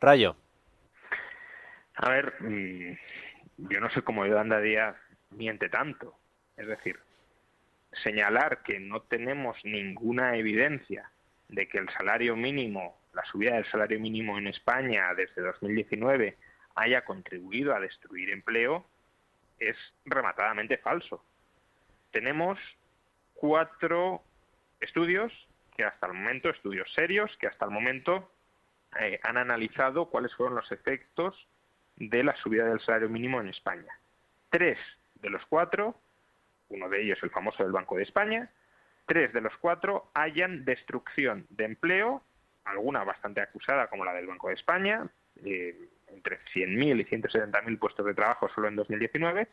Rayo. 0.00 0.36
A 2.02 2.08
ver, 2.08 2.34
mm, 2.40 2.96
yo 3.68 3.80
no 3.80 3.90
sé 3.90 4.00
cómo 4.00 4.24
Yolanda 4.24 4.58
Díaz 4.58 4.96
miente 5.28 5.68
tanto. 5.68 6.16
Es 6.56 6.66
decir, 6.66 6.98
señalar 8.02 8.62
que 8.62 8.80
no 8.80 9.02
tenemos 9.02 9.58
ninguna 9.64 10.36
evidencia 10.36 11.10
de 11.48 11.68
que 11.68 11.76
el 11.76 11.90
salario 11.90 12.36
mínimo, 12.36 12.98
la 13.12 13.22
subida 13.26 13.56
del 13.56 13.66
salario 13.66 14.00
mínimo 14.00 14.38
en 14.38 14.46
España 14.46 15.12
desde 15.14 15.42
2019 15.42 16.38
haya 16.74 17.04
contribuido 17.04 17.74
a 17.74 17.80
destruir 17.80 18.30
empleo 18.30 18.86
es 19.58 19.76
rematadamente 20.06 20.78
falso. 20.78 21.22
tenemos 22.12 22.58
cuatro 23.34 24.22
estudios 24.80 25.32
que 25.76 25.84
hasta 25.84 26.06
el 26.06 26.14
momento, 26.14 26.48
estudios 26.48 26.90
serios, 26.94 27.30
que 27.38 27.46
hasta 27.46 27.66
el 27.66 27.70
momento 27.70 28.30
eh, 28.98 29.20
han 29.22 29.36
analizado 29.36 30.06
cuáles 30.06 30.34
fueron 30.34 30.56
los 30.56 30.72
efectos 30.72 31.46
de 32.00 32.24
la 32.24 32.34
subida 32.36 32.64
del 32.64 32.80
salario 32.80 33.08
mínimo 33.08 33.40
en 33.40 33.48
España. 33.48 33.92
Tres 34.48 34.78
de 35.16 35.30
los 35.30 35.44
cuatro, 35.46 35.94
uno 36.70 36.88
de 36.88 37.02
ellos 37.02 37.18
el 37.22 37.30
famoso 37.30 37.62
del 37.62 37.72
Banco 37.72 37.96
de 37.96 38.02
España, 38.02 38.50
tres 39.06 39.32
de 39.32 39.42
los 39.42 39.56
cuatro 39.58 40.10
hayan 40.14 40.64
destrucción 40.64 41.46
de 41.50 41.64
empleo, 41.64 42.22
alguna 42.64 43.04
bastante 43.04 43.42
acusada 43.42 43.88
como 43.88 44.04
la 44.04 44.14
del 44.14 44.26
Banco 44.26 44.48
de 44.48 44.54
España, 44.54 45.06
eh, 45.44 45.88
entre 46.08 46.38
100.000 46.54 47.00
y 47.00 47.04
170.000 47.04 47.78
puestos 47.78 48.06
de 48.06 48.14
trabajo 48.14 48.48
solo 48.54 48.68
en 48.68 48.76
2019, 48.76 49.46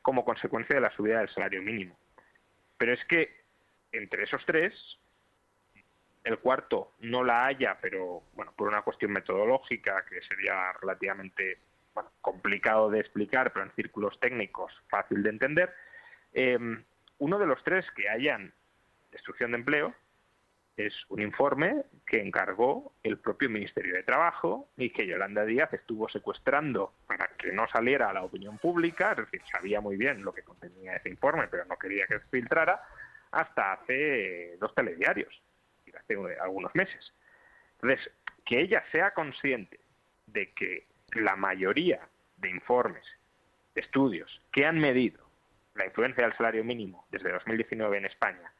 como 0.00 0.24
consecuencia 0.24 0.74
de 0.74 0.80
la 0.80 0.90
subida 0.92 1.18
del 1.18 1.28
salario 1.28 1.62
mínimo. 1.62 1.96
Pero 2.78 2.94
es 2.94 3.04
que 3.04 3.40
entre 3.92 4.24
esos 4.24 4.44
tres, 4.46 4.98
el 6.24 6.38
cuarto 6.38 6.92
no 7.00 7.24
la 7.24 7.46
haya, 7.46 7.78
pero 7.80 8.22
bueno, 8.34 8.52
por 8.56 8.68
una 8.68 8.82
cuestión 8.82 9.12
metodológica 9.12 10.04
que 10.08 10.22
sería 10.22 10.72
relativamente 10.80 11.58
complicado 12.20 12.90
de 12.90 13.00
explicar, 13.00 13.52
pero 13.52 13.64
en 13.64 13.72
círculos 13.72 14.18
técnicos 14.20 14.72
fácil 14.88 15.22
de 15.22 15.30
entender, 15.30 15.74
em, 16.32 16.84
uno 17.18 17.38
de 17.38 17.46
los 17.46 17.62
tres 17.64 17.86
que 17.92 18.08
hayan 18.08 18.52
destrucción 19.10 19.52
de 19.52 19.58
empleo 19.58 19.94
es 20.76 20.94
un 21.08 21.20
informe 21.20 21.84
que 22.06 22.22
encargó 22.22 22.94
el 23.02 23.18
propio 23.18 23.50
Ministerio 23.50 23.94
de 23.94 24.02
Trabajo 24.02 24.70
y 24.76 24.90
que 24.90 25.06
Yolanda 25.06 25.44
Díaz 25.44 25.72
estuvo 25.72 26.08
secuestrando 26.08 26.94
para 27.06 27.28
que 27.36 27.52
no 27.52 27.68
saliera 27.68 28.08
a 28.08 28.12
la 28.12 28.22
opinión 28.22 28.58
pública, 28.58 29.12
es 29.12 29.18
decir, 29.18 29.42
sabía 29.50 29.80
muy 29.80 29.96
bien 29.96 30.22
lo 30.22 30.32
que 30.32 30.42
contenía 30.42 30.96
ese 30.96 31.10
informe, 31.10 31.48
pero 31.48 31.64
no 31.66 31.76
quería 31.76 32.06
que 32.06 32.20
se 32.20 32.26
filtrara, 32.26 32.82
hasta 33.32 33.72
hace 33.72 34.56
dos 34.58 34.74
telediarios, 34.74 35.42
hace 35.98 36.16
algunos 36.40 36.74
meses. 36.74 37.12
Entonces, 37.74 38.10
que 38.44 38.60
ella 38.60 38.82
sea 38.90 39.12
consciente 39.12 39.80
de 40.26 40.52
que 40.52 40.86
la 41.14 41.36
mayoría 41.36 42.00
de 42.36 42.50
informes, 42.50 43.04
de 43.74 43.80
estudios 43.80 44.40
que 44.52 44.66
han 44.66 44.78
medido 44.78 45.24
la 45.74 45.86
influencia 45.86 46.24
del 46.24 46.36
salario 46.36 46.64
mínimo 46.64 47.06
desde 47.10 47.32
2019 47.32 47.98
en 47.98 48.04
España, 48.06 48.52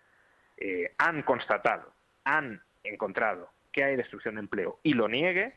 eh, 0.56 0.94
han 0.98 1.22
constatado, 1.22 1.92
han 2.24 2.62
encontrado 2.84 3.50
que 3.72 3.84
hay 3.84 3.96
destrucción 3.96 4.34
de 4.36 4.40
empleo 4.40 4.78
y 4.82 4.94
lo 4.94 5.08
niegue, 5.08 5.56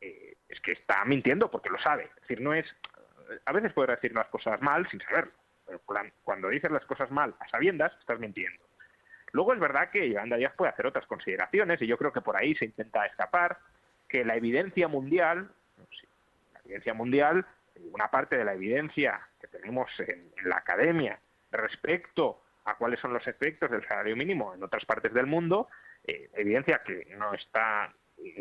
eh, 0.00 0.36
es 0.48 0.60
que 0.60 0.72
está 0.72 1.04
mintiendo 1.04 1.50
porque 1.50 1.70
lo 1.70 1.78
sabe. 1.78 2.04
Es 2.04 2.22
decir, 2.22 2.40
no 2.40 2.54
es. 2.54 2.66
A 3.44 3.52
veces 3.52 3.72
puede 3.72 3.94
decir 3.94 4.12
las 4.12 4.28
cosas 4.28 4.60
mal 4.60 4.88
sin 4.90 5.00
saberlo, 5.00 5.32
pero 5.66 5.80
cuando 6.24 6.48
dices 6.48 6.70
las 6.70 6.84
cosas 6.84 7.10
mal 7.10 7.34
a 7.38 7.48
sabiendas, 7.48 7.92
estás 8.00 8.18
mintiendo. 8.18 8.64
Luego 9.32 9.52
es 9.52 9.60
verdad 9.60 9.90
que 9.90 10.08
Yolanda 10.08 10.36
Díaz 10.36 10.54
puede 10.56 10.72
hacer 10.72 10.86
otras 10.86 11.06
consideraciones 11.06 11.80
y 11.80 11.86
yo 11.86 11.96
creo 11.96 12.12
que 12.12 12.20
por 12.20 12.36
ahí 12.36 12.54
se 12.56 12.64
intenta 12.64 13.06
escapar 13.06 13.58
que 14.08 14.24
la 14.24 14.34
evidencia 14.34 14.88
mundial 14.88 15.50
evidencia 16.70 16.94
mundial, 16.94 17.44
una 17.92 18.08
parte 18.08 18.36
de 18.36 18.44
la 18.44 18.54
evidencia 18.54 19.20
que 19.40 19.48
tenemos 19.48 19.90
en, 19.98 20.30
la 20.44 20.58
academia 20.58 21.18
respecto 21.50 22.42
a 22.64 22.76
cuáles 22.76 23.00
son 23.00 23.12
los 23.12 23.26
efectos 23.26 23.70
del 23.70 23.86
salario 23.86 24.16
mínimo 24.16 24.54
en 24.54 24.62
otras 24.62 24.84
partes 24.84 25.12
del 25.12 25.26
mundo, 25.26 25.68
eh, 26.04 26.30
evidencia 26.34 26.82
que 26.84 27.06
no 27.16 27.34
está 27.34 27.92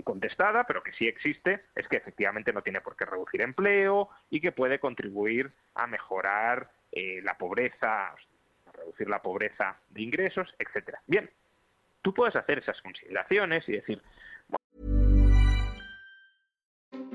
contestada, 0.04 0.66
pero 0.66 0.84
que 0.84 0.92
sí 0.94 1.08
existe, 1.08 1.64
es 1.76 1.88
que 1.88 1.98
efectivamente 1.98 2.52
no 2.52 2.62
tiene 2.62 2.82
por 2.82 2.96
qué 2.96 3.06
reducir 3.06 3.42
empleo 3.42 4.10
y 4.30 4.42
que 4.42 4.52
puede 4.52 4.80
contribuir 4.80 5.52
a 5.74 5.88
mejorar 5.88 6.70
eh, 6.92 7.22
la 7.24 7.38
pobreza, 7.38 8.10
a 8.10 8.72
reducir 8.74 9.10
la 9.10 9.22
pobreza 9.22 9.78
de 9.90 10.02
ingresos, 10.02 10.54
etcétera. 10.60 11.02
Bien, 11.08 11.30
tú 12.02 12.14
puedes 12.14 12.36
hacer 12.36 12.60
esas 12.60 12.82
consideraciones 12.82 13.68
y 13.70 13.74
decir, 13.74 14.02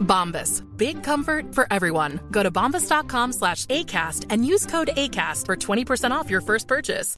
Bombas. 0.00 0.62
Big 0.76 1.02
comfort 1.02 1.54
for 1.54 1.66
everyone. 1.70 2.20
Go 2.30 2.42
to 2.42 2.50
bombas.com 2.50 3.32
slash 3.32 3.66
ACAST 3.66 4.26
and 4.30 4.46
use 4.46 4.66
code 4.66 4.88
ACAST 4.96 5.44
for 5.44 5.56
20% 5.56 6.10
off 6.10 6.30
your 6.30 6.40
first 6.40 6.66
purchase. 6.66 7.16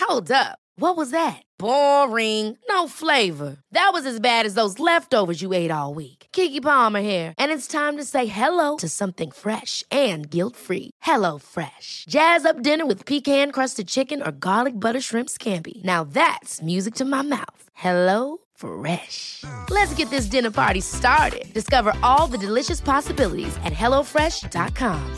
Hold 0.00 0.30
up. 0.30 0.58
What 0.76 0.96
was 0.96 1.12
that? 1.12 1.40
Boring. 1.56 2.58
No 2.68 2.88
flavor. 2.88 3.56
That 3.70 3.90
was 3.92 4.06
as 4.06 4.18
bad 4.18 4.44
as 4.44 4.54
those 4.54 4.80
leftovers 4.80 5.40
you 5.40 5.52
ate 5.52 5.70
all 5.70 5.94
week. 5.94 6.26
Kiki 6.32 6.60
Palmer 6.60 7.00
here, 7.00 7.32
and 7.38 7.52
it's 7.52 7.68
time 7.68 7.96
to 7.96 8.04
say 8.04 8.26
hello 8.26 8.76
to 8.78 8.88
something 8.88 9.30
fresh 9.30 9.84
and 9.90 10.28
guilt-free. 10.28 10.90
Hello 11.02 11.38
Fresh. 11.38 12.04
Jazz 12.08 12.44
up 12.44 12.62
dinner 12.62 12.86
with 12.86 13.06
pecan-crusted 13.06 13.88
chicken 13.88 14.22
or 14.22 14.30
garlic 14.32 14.78
butter 14.78 15.00
shrimp 15.00 15.30
scampi. 15.30 15.82
Now 15.84 16.04
that's 16.04 16.60
music 16.60 16.94
to 16.96 17.04
my 17.04 17.22
mouth. 17.22 17.70
Hello 17.74 18.38
Fresh. 18.54 19.44
Let's 19.70 19.94
get 19.94 20.10
this 20.10 20.26
dinner 20.26 20.50
party 20.50 20.80
started. 20.80 21.52
Discover 21.54 21.92
all 22.02 22.26
the 22.26 22.38
delicious 22.38 22.80
possibilities 22.80 23.56
at 23.64 23.72
HelloFresh.com. 23.72 25.16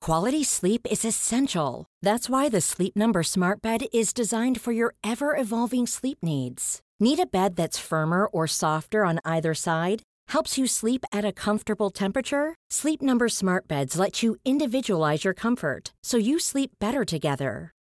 Quality 0.00 0.42
sleep 0.42 0.84
is 0.90 1.04
essential. 1.04 1.86
That's 2.02 2.28
why 2.28 2.48
the 2.48 2.60
Sleep 2.60 2.96
Number 2.96 3.22
Smart 3.22 3.62
Bed 3.62 3.84
is 3.92 4.12
designed 4.12 4.60
for 4.60 4.72
your 4.72 4.94
ever 5.04 5.36
evolving 5.36 5.86
sleep 5.86 6.18
needs. 6.22 6.80
Need 6.98 7.20
a 7.20 7.26
bed 7.26 7.54
that's 7.54 7.78
firmer 7.78 8.26
or 8.26 8.48
softer 8.48 9.04
on 9.04 9.20
either 9.24 9.54
side? 9.54 10.02
Helps 10.28 10.58
you 10.58 10.66
sleep 10.66 11.04
at 11.12 11.24
a 11.24 11.32
comfortable 11.32 11.90
temperature? 11.90 12.56
Sleep 12.68 13.00
Number 13.00 13.28
Smart 13.28 13.68
Beds 13.68 13.96
let 13.96 14.24
you 14.24 14.34
individualize 14.44 15.24
your 15.24 15.34
comfort 15.34 15.92
so 16.02 16.16
you 16.16 16.40
sleep 16.40 16.72
better 16.80 17.04
together. 17.04 17.70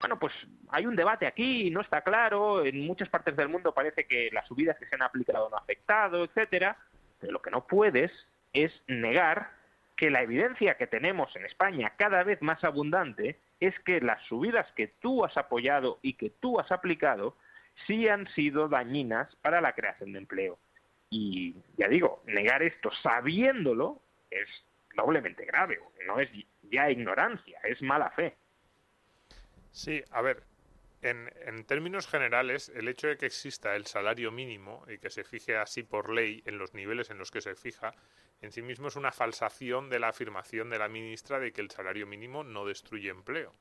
Bueno, 0.00 0.18
pues 0.18 0.32
hay 0.70 0.86
un 0.86 0.96
debate 0.96 1.26
aquí, 1.26 1.70
no 1.70 1.82
está 1.82 2.00
claro, 2.00 2.64
en 2.64 2.86
muchas 2.86 3.10
partes 3.10 3.36
del 3.36 3.50
mundo 3.50 3.74
parece 3.74 4.06
que 4.06 4.30
las 4.32 4.46
subidas 4.48 4.78
que 4.78 4.86
se 4.86 4.94
han 4.94 5.02
aplicado 5.02 5.50
no 5.50 5.56
han 5.56 5.62
afectado, 5.62 6.24
etcétera, 6.24 6.76
pero 7.20 7.34
lo 7.34 7.42
que 7.42 7.50
no 7.50 7.66
puedes 7.66 8.10
es 8.54 8.72
negar 8.86 9.50
que 9.96 10.10
la 10.10 10.22
evidencia 10.22 10.78
que 10.78 10.86
tenemos 10.86 11.36
en 11.36 11.44
España 11.44 11.92
cada 11.96 12.24
vez 12.24 12.40
más 12.40 12.64
abundante 12.64 13.38
es 13.60 13.78
que 13.80 14.00
las 14.00 14.22
subidas 14.24 14.66
que 14.72 14.88
tú 14.88 15.22
has 15.26 15.36
apoyado 15.36 15.98
y 16.00 16.14
que 16.14 16.30
tú 16.30 16.58
has 16.58 16.72
aplicado 16.72 17.36
sí 17.86 18.08
han 18.08 18.26
sido 18.28 18.68
dañinas 18.68 19.36
para 19.42 19.60
la 19.60 19.74
creación 19.74 20.12
de 20.12 20.20
empleo. 20.20 20.58
Y 21.10 21.56
ya 21.76 21.88
digo, 21.88 22.22
negar 22.24 22.62
esto 22.62 22.90
sabiéndolo 23.02 24.00
es 24.30 24.48
doblemente 24.94 25.44
grave, 25.44 25.78
no 26.06 26.18
es 26.18 26.30
ya 26.62 26.90
ignorancia, 26.90 27.58
es 27.64 27.82
mala 27.82 28.10
fe. 28.10 28.34
Sí, 29.72 30.02
a 30.10 30.20
ver, 30.22 30.42
en, 31.02 31.32
en, 31.46 31.64
términos 31.64 32.06
generales, 32.06 32.70
el 32.74 32.88
hecho 32.88 33.06
de 33.08 33.16
que 33.16 33.26
exista 33.26 33.76
el 33.76 33.86
salario 33.86 34.30
mínimo 34.32 34.84
y 34.88 34.98
que 34.98 35.10
se 35.10 35.24
fije 35.24 35.56
así 35.56 35.82
por 35.82 36.10
ley 36.10 36.42
en 36.44 36.58
los 36.58 36.74
niveles 36.74 37.10
en 37.10 37.18
los 37.18 37.30
que 37.30 37.40
se 37.40 37.54
fija, 37.54 37.94
en 38.42 38.52
sí 38.52 38.62
mismo 38.62 38.88
es 38.88 38.96
una 38.96 39.12
falsación 39.12 39.90
de 39.90 39.98
la 39.98 40.08
afirmación 40.08 40.70
de 40.70 40.78
la 40.78 40.88
ministra 40.88 41.38
de 41.38 41.52
que 41.52 41.60
el 41.60 41.70
salario 41.70 42.06
mínimo 42.06 42.42
no 42.42 42.64
destruye 42.64 43.10
empleo. 43.10 43.54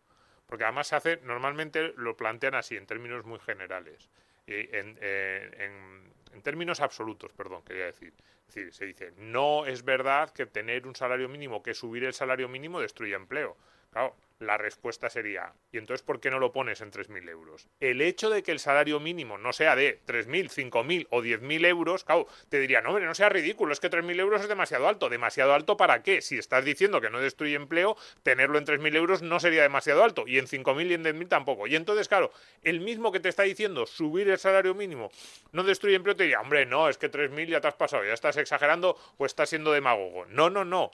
Porque 0.48 0.64
además 0.64 0.88
se 0.88 0.96
hace, 0.96 1.18
normalmente 1.24 1.94
lo 1.96 2.18
plantean 2.18 2.56
así, 2.56 2.76
en 2.76 2.88
términos 2.88 3.26
muy 3.26 3.40
generales. 3.40 4.10
En, 4.48 4.98
eh, 5.00 5.52
en, 5.60 6.12
en, 6.34 6.42
términos 6.42 6.80
absolutos, 6.80 7.32
perdón, 7.34 7.62
quería 7.64 7.86
decir. 7.86 8.14
Es 8.48 8.56
decir, 8.56 8.74
se 8.74 8.86
dice, 8.86 9.14
no 9.18 9.68
es 9.68 9.84
verdad 9.84 10.32
que 10.32 10.48
tener 10.48 10.88
un 10.88 10.96
salario 10.96 11.30
mínimo, 11.30 11.62
que 11.62 11.76
subir 11.76 12.04
el 12.04 12.14
salario 12.14 12.50
mínimo 12.50 12.80
destruye 12.80 13.14
empleo. 13.14 13.56
Claro, 13.92 14.16
la 14.40 14.58
respuesta 14.58 15.10
sería, 15.10 15.52
¿y 15.72 15.80
entonces 15.80 16.02
por 16.02 16.22
qué 16.22 16.30
no 16.30 16.40
lo 16.40 16.54
pones 16.54 16.80
en 16.80 16.92
3.000 16.92 17.28
euros? 17.28 17.68
El 17.80 18.02
hecho 18.02 18.30
de 18.30 18.42
que 18.42 18.52
el 18.52 18.60
salario 18.60 19.00
mínimo 19.00 19.38
no 19.38 19.52
sea 19.52 19.76
de 19.76 20.00
3.000, 20.06 20.72
5.000 20.72 21.08
o 21.10 21.22
10.000 21.22 21.66
euros, 21.66 22.06
claro, 22.06 22.26
te 22.48 22.60
diría, 22.60 22.80
no, 22.82 22.90
hombre, 22.90 23.06
no 23.06 23.16
sea 23.16 23.28
ridículo, 23.28 23.74
es 23.74 23.82
que 23.82 23.90
3.000 23.90 24.20
euros 24.20 24.42
es 24.42 24.48
demasiado 24.48 24.88
alto. 24.88 25.10
¿Demasiado 25.10 25.54
alto 25.54 25.76
para 25.76 26.04
qué? 26.04 26.22
Si 26.22 26.38
estás 26.38 26.64
diciendo 26.64 27.02
que 27.02 27.10
no 27.10 27.20
destruye 27.20 27.56
empleo, 27.56 27.98
tenerlo 28.24 28.58
en 28.58 28.66
3.000 28.66 28.96
euros 28.96 29.22
no 29.22 29.40
sería 29.42 29.64
demasiado 29.64 30.04
alto, 30.04 30.24
y 30.26 30.38
en 30.38 30.46
5.000 30.46 30.88
y 30.88 30.94
en 30.94 31.04
10.000 31.04 31.28
tampoco. 31.28 31.68
Y 31.68 31.76
entonces, 31.76 32.08
claro, 32.08 32.32
el 32.64 32.80
mismo 32.80 33.12
que 33.12 33.20
te 33.20 33.28
está 33.28 33.44
diciendo 33.44 33.88
subir 33.88 34.30
el 34.30 34.38
salario 34.38 34.74
mínimo 34.74 35.12
no 35.52 35.64
destruye 35.64 35.96
empleo, 35.96 36.16
te 36.16 36.24
diría, 36.24 36.40
hombre, 36.40 36.66
no, 36.66 36.88
es 36.88 36.98
que 36.98 37.12
3.000 37.12 37.48
ya 37.48 37.60
te 37.60 37.68
has 37.68 37.76
pasado, 37.76 38.06
ya 38.06 38.14
estás 38.14 38.38
exagerando 38.38 38.96
o 39.18 39.26
estás 39.26 39.50
siendo 39.50 39.74
demagogo. 39.74 40.26
No, 40.28 40.50
no, 40.50 40.64
no 40.64 40.92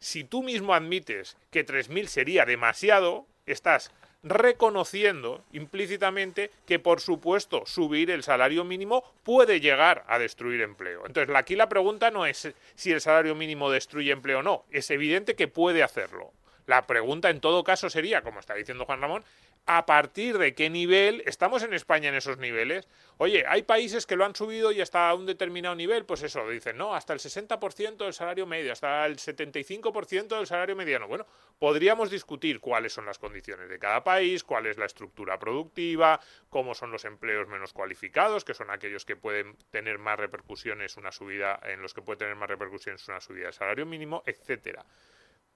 si 0.00 0.24
tú 0.24 0.42
mismo 0.42 0.74
admites 0.74 1.36
que 1.50 1.64
3.000 1.64 2.06
sería 2.06 2.44
demasiado, 2.44 3.26
estás 3.46 3.92
reconociendo 4.22 5.42
implícitamente 5.52 6.50
que, 6.66 6.78
por 6.78 7.00
supuesto, 7.00 7.64
subir 7.66 8.10
el 8.10 8.22
salario 8.22 8.64
mínimo 8.64 9.04
puede 9.22 9.60
llegar 9.60 10.04
a 10.08 10.18
destruir 10.18 10.60
empleo. 10.60 11.06
Entonces, 11.06 11.34
aquí 11.34 11.56
la 11.56 11.68
pregunta 11.68 12.10
no 12.10 12.26
es 12.26 12.52
si 12.74 12.92
el 12.92 13.00
salario 13.00 13.34
mínimo 13.34 13.70
destruye 13.70 14.12
empleo 14.12 14.40
o 14.40 14.42
no, 14.42 14.64
es 14.70 14.90
evidente 14.90 15.36
que 15.36 15.48
puede 15.48 15.82
hacerlo. 15.82 16.32
La 16.66 16.86
pregunta, 16.86 17.30
en 17.30 17.40
todo 17.40 17.64
caso, 17.64 17.90
sería, 17.90 18.22
como 18.22 18.40
está 18.40 18.54
diciendo 18.54 18.84
Juan 18.84 19.00
Ramón, 19.00 19.24
a 19.66 19.86
partir 19.86 20.38
de 20.38 20.54
qué 20.54 20.70
nivel 20.70 21.22
estamos 21.26 21.62
en 21.62 21.74
España 21.74 22.08
en 22.08 22.14
esos 22.14 22.38
niveles. 22.38 22.88
Oye, 23.18 23.44
hay 23.46 23.62
países 23.62 24.06
que 24.06 24.16
lo 24.16 24.24
han 24.24 24.34
subido 24.34 24.72
y 24.72 24.80
hasta 24.80 25.14
un 25.14 25.26
determinado 25.26 25.74
nivel, 25.74 26.04
pues 26.04 26.22
eso, 26.22 26.48
dicen, 26.48 26.76
no, 26.76 26.94
hasta 26.94 27.12
el 27.12 27.20
60% 27.20 27.96
del 27.98 28.14
salario 28.14 28.46
medio, 28.46 28.72
hasta 28.72 29.06
el 29.06 29.18
75% 29.18 30.28
del 30.36 30.46
salario 30.46 30.74
mediano. 30.74 31.06
Bueno, 31.06 31.26
podríamos 31.58 32.10
discutir 32.10 32.60
cuáles 32.60 32.92
son 32.92 33.06
las 33.06 33.18
condiciones 33.18 33.68
de 33.68 33.78
cada 33.78 34.02
país, 34.02 34.42
cuál 34.42 34.66
es 34.66 34.78
la 34.78 34.86
estructura 34.86 35.38
productiva, 35.38 36.20
cómo 36.48 36.74
son 36.74 36.90
los 36.90 37.04
empleos 37.04 37.46
menos 37.46 37.72
cualificados, 37.72 38.44
que 38.44 38.54
son 38.54 38.70
aquellos 38.70 39.04
que 39.04 39.16
pueden 39.16 39.56
tener 39.70 39.98
más 39.98 40.18
repercusiones 40.18 40.96
una 40.96 41.12
subida, 41.12 41.60
en 41.64 41.82
los 41.82 41.94
que 41.94 42.02
puede 42.02 42.18
tener 42.18 42.36
más 42.36 42.48
repercusiones 42.48 43.06
una 43.08 43.20
subida 43.20 43.44
del 43.44 43.54
salario 43.54 43.86
mínimo, 43.86 44.22
etcétera 44.26 44.84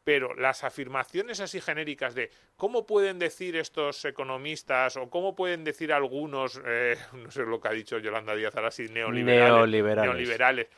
pero 0.04 0.34
las 0.34 0.62
afirmaciones 0.64 1.40
así 1.40 1.60
genéricas 1.60 2.14
de 2.14 2.30
cómo 2.56 2.86
pueden 2.86 3.18
decir 3.18 3.56
estos 3.56 4.04
economistas 4.04 4.96
o 4.96 5.08
cómo 5.08 5.34
pueden 5.34 5.64
decir 5.64 5.92
algunos, 5.92 6.60
eh, 6.64 6.96
no 7.12 7.30
sé 7.30 7.42
lo 7.42 7.60
que 7.60 7.68
ha 7.68 7.72
dicho 7.72 7.98
Yolanda 7.98 8.36
Díaz 8.36 8.54
ahora 8.54 8.70
sí, 8.70 8.86
neoliberales, 8.90 9.82
neoliberales. 10.04 10.68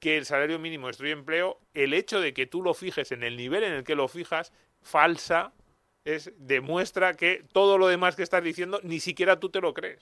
que 0.00 0.16
el 0.18 0.26
salario 0.26 0.58
mínimo 0.58 0.88
destruye 0.88 1.12
empleo, 1.12 1.60
el 1.74 1.94
hecho 1.94 2.20
de 2.20 2.34
que 2.34 2.46
tú 2.46 2.62
lo 2.62 2.74
fijes 2.74 3.12
en 3.12 3.22
el 3.22 3.36
nivel 3.36 3.62
en 3.62 3.72
el 3.72 3.84
que 3.84 3.94
lo 3.94 4.08
fijas, 4.08 4.52
falsa, 4.82 5.52
es, 6.04 6.32
demuestra 6.36 7.14
que 7.14 7.44
todo 7.52 7.78
lo 7.78 7.86
demás 7.86 8.16
que 8.16 8.24
estás 8.24 8.42
diciendo 8.42 8.80
ni 8.82 8.98
siquiera 8.98 9.38
tú 9.38 9.48
te 9.48 9.60
lo 9.60 9.72
crees. 9.72 10.00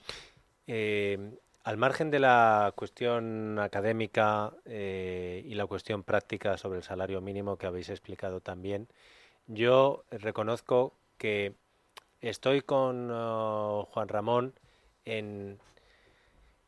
Eh, 0.65 1.19
al 1.63 1.77
margen 1.77 2.09
de 2.09 2.19
la 2.19 2.73
cuestión 2.75 3.59
académica 3.59 4.53
eh, 4.65 5.43
y 5.45 5.53
la 5.53 5.67
cuestión 5.67 6.03
práctica 6.03 6.57
sobre 6.57 6.79
el 6.79 6.83
salario 6.83 7.21
mínimo 7.21 7.57
que 7.57 7.67
habéis 7.67 7.89
explicado 7.89 8.41
también, 8.41 8.87
yo 9.47 10.03
reconozco 10.09 10.93
que 11.17 11.55
estoy 12.19 12.61
con 12.61 13.11
uh, 13.11 13.85
Juan 13.85 14.07
Ramón 14.07 14.53
en, 15.05 15.59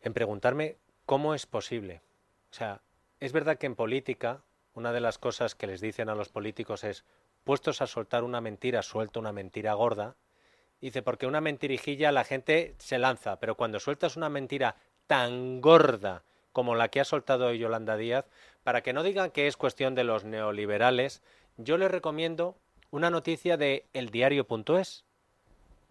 en 0.01 0.13
preguntarme 0.13 0.77
cómo 1.05 1.33
es 1.33 1.45
posible. 1.45 2.01
O 2.51 2.53
sea, 2.53 2.81
es 3.19 3.31
verdad 3.31 3.57
que 3.57 3.65
en 3.65 3.75
política 3.75 4.41
una 4.75 4.91
de 4.91 5.01
las 5.01 5.17
cosas 5.17 5.55
que 5.55 5.67
les 5.67 5.81
dicen 5.81 6.09
a 6.09 6.15
los 6.15 6.29
políticos 6.29 6.83
es, 6.83 7.03
puestos 7.43 7.81
a 7.81 7.87
soltar 7.87 8.23
una 8.23 8.41
mentira, 8.41 8.81
suelta 8.81 9.19
una 9.19 9.31
mentira 9.31 9.73
gorda, 9.73 10.15
Dice, 10.83 11.01
porque 11.01 11.27
una 11.27 11.39
mentirijilla 11.39 12.11
la 12.11 12.25
gente 12.25 12.75
se 12.77 12.99
lanza, 12.99 13.39
pero 13.39 13.55
cuando 13.55 13.79
sueltas 13.79 14.17
una 14.17 14.27
mentira 14.27 14.75
tan 15.07 15.61
gorda 15.61 16.23
como 16.51 16.75
la 16.75 16.89
que 16.89 16.99
ha 16.99 17.05
soltado 17.05 17.47
hoy 17.47 17.57
Yolanda 17.57 17.95
Díaz, 17.95 18.25
para 18.65 18.83
que 18.83 18.91
no 18.91 19.01
digan 19.01 19.31
que 19.31 19.47
es 19.47 19.55
cuestión 19.55 19.95
de 19.95 20.03
los 20.03 20.25
neoliberales, 20.25 21.21
yo 21.55 21.77
les 21.77 21.89
recomiendo 21.89 22.57
una 22.91 23.09
noticia 23.09 23.55
de 23.55 23.85
eldiario.es. 23.93 25.05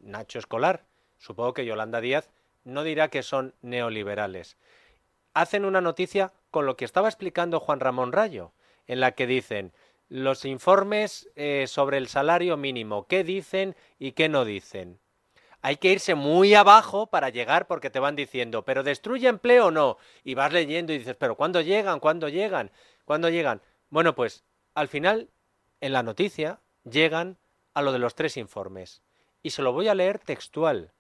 Nacho 0.01 0.39
Escolar, 0.39 0.85
supongo 1.17 1.55
que 1.55 1.65
Yolanda 1.65 2.03
Díaz 2.03 2.29
no 2.65 2.83
dirá 2.83 3.09
que 3.09 3.23
son 3.23 3.55
neoliberales. 3.63 4.59
Hacen 5.33 5.65
una 5.65 5.81
noticia 5.81 6.35
con 6.51 6.67
lo 6.67 6.77
que 6.77 6.85
estaba 6.85 7.09
explicando 7.09 7.61
Juan 7.61 7.81
Ramón 7.81 8.13
Rayo, 8.13 8.53
en 8.87 9.01
la 9.01 9.13
que 9.13 9.27
dicen, 9.27 9.73
los 10.13 10.45
informes 10.45 11.31
eh, 11.37 11.65
sobre 11.67 11.97
el 11.97 12.07
salario 12.07 12.59
mínimo, 12.59 13.07
qué 13.07 13.25
dicen 13.25 13.75
y 13.99 14.13
qué 14.13 14.29
no 14.29 14.45
dicen. 14.45 15.01
Hay 15.63 15.77
que 15.77 15.91
irse 15.91 16.15
muy 16.15 16.53
abajo 16.53 17.07
para 17.07 17.31
llegar 17.31 17.67
porque 17.67 17.89
te 17.89 17.99
van 17.99 18.15
diciendo, 18.15 18.63
pero 18.63 18.83
destruye 18.83 19.27
empleo 19.29 19.69
o 19.69 19.71
no. 19.71 19.97
Y 20.23 20.35
vas 20.35 20.53
leyendo 20.53 20.93
y 20.93 20.99
dices, 20.99 21.17
pero 21.19 21.35
¿cuándo 21.35 21.63
llegan? 21.63 21.99
¿Cuándo 21.99 22.29
llegan? 22.29 22.71
¿Cuándo 23.07 23.31
llegan? 23.31 23.63
Bueno, 23.89 24.15
pues 24.15 24.45
al 24.75 24.89
final, 24.89 25.31
en 25.81 25.95
la 25.95 26.03
noticia, 26.03 26.61
llegan 26.85 27.39
a 27.73 27.81
lo 27.81 27.91
de 27.91 27.99
los 27.99 28.15
tres 28.15 28.37
informes. 28.37 29.01
Y 29.43 29.51
se 29.51 29.63
lo 29.63 29.73
voy 29.73 29.89
a 29.89 29.95
leer 29.95 30.19
textual. 30.19 30.93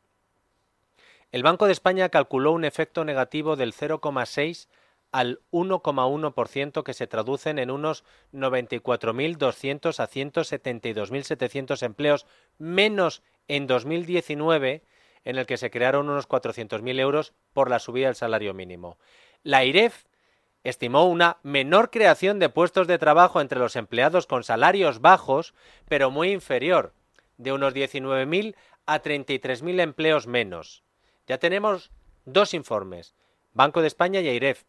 El 1.32 1.42
Banco 1.42 1.66
de 1.66 1.72
España 1.72 2.08
calculó 2.08 2.52
un 2.52 2.64
efecto 2.64 3.04
negativo 3.04 3.56
del 3.56 3.74
0,6 3.74 4.68
al 5.12 5.40
1,1% 5.52 6.82
que 6.82 6.94
se 6.94 7.06
traducen 7.06 7.58
en 7.58 7.70
unos 7.70 8.04
94.200 8.32 10.00
a 10.00 10.08
172.700 10.08 11.82
empleos 11.82 12.26
menos 12.58 13.22
en 13.46 13.66
2019 13.66 14.84
en 15.24 15.36
el 15.36 15.46
que 15.46 15.58
se 15.58 15.70
crearon 15.70 16.08
unos 16.08 16.28
400.000 16.28 16.98
euros 16.98 17.34
por 17.52 17.70
la 17.70 17.78
subida 17.78 18.06
del 18.06 18.16
salario 18.16 18.54
mínimo. 18.54 18.98
La 19.42 19.64
IREF 19.64 20.06
estimó 20.64 21.04
una 21.04 21.38
menor 21.42 21.90
creación 21.90 22.38
de 22.38 22.48
puestos 22.48 22.86
de 22.86 22.98
trabajo 22.98 23.40
entre 23.40 23.58
los 23.58 23.76
empleados 23.76 24.26
con 24.26 24.44
salarios 24.44 25.00
bajos, 25.00 25.54
pero 25.88 26.10
muy 26.10 26.32
inferior, 26.32 26.94
de 27.36 27.52
unos 27.52 27.74
19.000 27.74 28.54
a 28.86 29.02
33.000 29.02 29.80
empleos 29.80 30.26
menos. 30.26 30.84
Ya 31.26 31.38
tenemos 31.38 31.90
dos 32.24 32.54
informes, 32.54 33.14
Banco 33.52 33.82
de 33.82 33.88
España 33.88 34.20
y 34.20 34.28
IREF, 34.28 34.64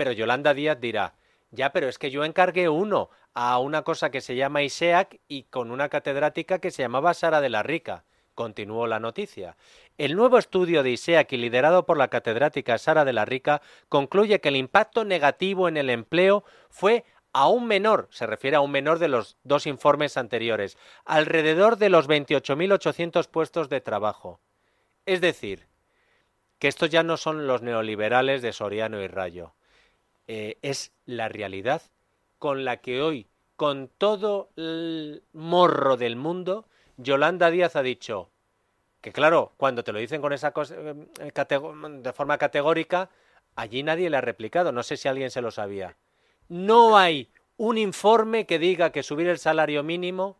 pero 0.00 0.12
Yolanda 0.12 0.54
Díaz 0.54 0.80
dirá, 0.80 1.12
ya, 1.50 1.74
pero 1.74 1.86
es 1.86 1.98
que 1.98 2.10
yo 2.10 2.24
encargué 2.24 2.70
uno 2.70 3.10
a 3.34 3.58
una 3.58 3.82
cosa 3.82 4.10
que 4.10 4.22
se 4.22 4.34
llama 4.34 4.62
ISEAC 4.62 5.20
y 5.28 5.42
con 5.42 5.70
una 5.70 5.90
catedrática 5.90 6.58
que 6.58 6.70
se 6.70 6.80
llamaba 6.80 7.12
Sara 7.12 7.42
de 7.42 7.50
la 7.50 7.62
Rica. 7.62 8.06
Continuó 8.34 8.86
la 8.86 8.98
noticia. 8.98 9.58
El 9.98 10.16
nuevo 10.16 10.38
estudio 10.38 10.82
de 10.82 10.92
ISEAC 10.92 11.30
y 11.32 11.36
liderado 11.36 11.84
por 11.84 11.98
la 11.98 12.08
catedrática 12.08 12.78
Sara 12.78 13.04
de 13.04 13.12
la 13.12 13.26
Rica 13.26 13.60
concluye 13.90 14.40
que 14.40 14.48
el 14.48 14.56
impacto 14.56 15.04
negativo 15.04 15.68
en 15.68 15.76
el 15.76 15.90
empleo 15.90 16.44
fue 16.70 17.04
aún 17.34 17.66
menor, 17.66 18.08
se 18.10 18.26
refiere 18.26 18.56
a 18.56 18.62
un 18.62 18.70
menor 18.70 19.00
de 19.00 19.08
los 19.08 19.36
dos 19.44 19.66
informes 19.66 20.16
anteriores, 20.16 20.78
alrededor 21.04 21.76
de 21.76 21.90
los 21.90 22.08
28.800 22.08 23.28
puestos 23.28 23.68
de 23.68 23.82
trabajo. 23.82 24.40
Es 25.04 25.20
decir, 25.20 25.68
que 26.58 26.68
estos 26.68 26.88
ya 26.88 27.02
no 27.02 27.18
son 27.18 27.46
los 27.46 27.60
neoliberales 27.60 28.40
de 28.40 28.54
Soriano 28.54 29.02
y 29.02 29.06
Rayo. 29.06 29.52
Eh, 30.32 30.58
es 30.62 30.92
la 31.06 31.28
realidad 31.28 31.82
con 32.38 32.64
la 32.64 32.76
que 32.76 33.02
hoy, 33.02 33.26
con 33.56 33.88
todo 33.88 34.50
el 34.54 35.24
morro 35.32 35.96
del 35.96 36.14
mundo, 36.14 36.68
Yolanda 36.98 37.50
Díaz 37.50 37.74
ha 37.74 37.82
dicho 37.82 38.30
que, 39.00 39.10
claro, 39.10 39.54
cuando 39.56 39.82
te 39.82 39.90
lo 39.90 39.98
dicen 39.98 40.20
con 40.20 40.32
esa 40.32 40.52
cosa, 40.52 40.76
eh, 40.78 40.94
de 41.18 42.12
forma 42.12 42.38
categórica, 42.38 43.10
allí 43.56 43.82
nadie 43.82 44.08
le 44.08 44.18
ha 44.18 44.20
replicado. 44.20 44.70
No 44.70 44.84
sé 44.84 44.96
si 44.96 45.08
alguien 45.08 45.32
se 45.32 45.42
lo 45.42 45.50
sabía. 45.50 45.96
No 46.48 46.96
hay 46.96 47.28
un 47.56 47.76
informe 47.76 48.46
que 48.46 48.60
diga 48.60 48.92
que 48.92 49.02
subir 49.02 49.26
el 49.26 49.38
salario 49.40 49.82
mínimo 49.82 50.38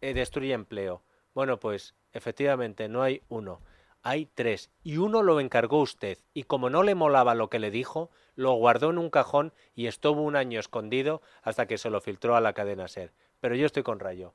eh, 0.00 0.14
destruye 0.14 0.54
empleo. 0.54 1.02
Bueno, 1.34 1.60
pues 1.60 1.94
efectivamente 2.14 2.88
no 2.88 3.02
hay 3.02 3.20
uno. 3.28 3.60
Hay 4.04 4.26
tres. 4.26 4.70
Y 4.82 4.98
uno 4.98 5.22
lo 5.22 5.40
encargó 5.40 5.80
usted. 5.80 6.18
Y 6.34 6.44
como 6.44 6.68
no 6.68 6.82
le 6.82 6.94
molaba 6.94 7.34
lo 7.34 7.48
que 7.48 7.58
le 7.58 7.70
dijo, 7.70 8.10
lo 8.36 8.52
guardó 8.52 8.90
en 8.90 8.98
un 8.98 9.08
cajón 9.08 9.54
y 9.74 9.86
estuvo 9.86 10.22
un 10.22 10.36
año 10.36 10.60
escondido 10.60 11.22
hasta 11.42 11.66
que 11.66 11.78
se 11.78 11.88
lo 11.88 12.02
filtró 12.02 12.36
a 12.36 12.42
la 12.42 12.52
cadena 12.52 12.86
SER. 12.86 13.12
Pero 13.40 13.54
yo 13.54 13.64
estoy 13.64 13.82
con 13.82 14.00
Rayo. 14.00 14.34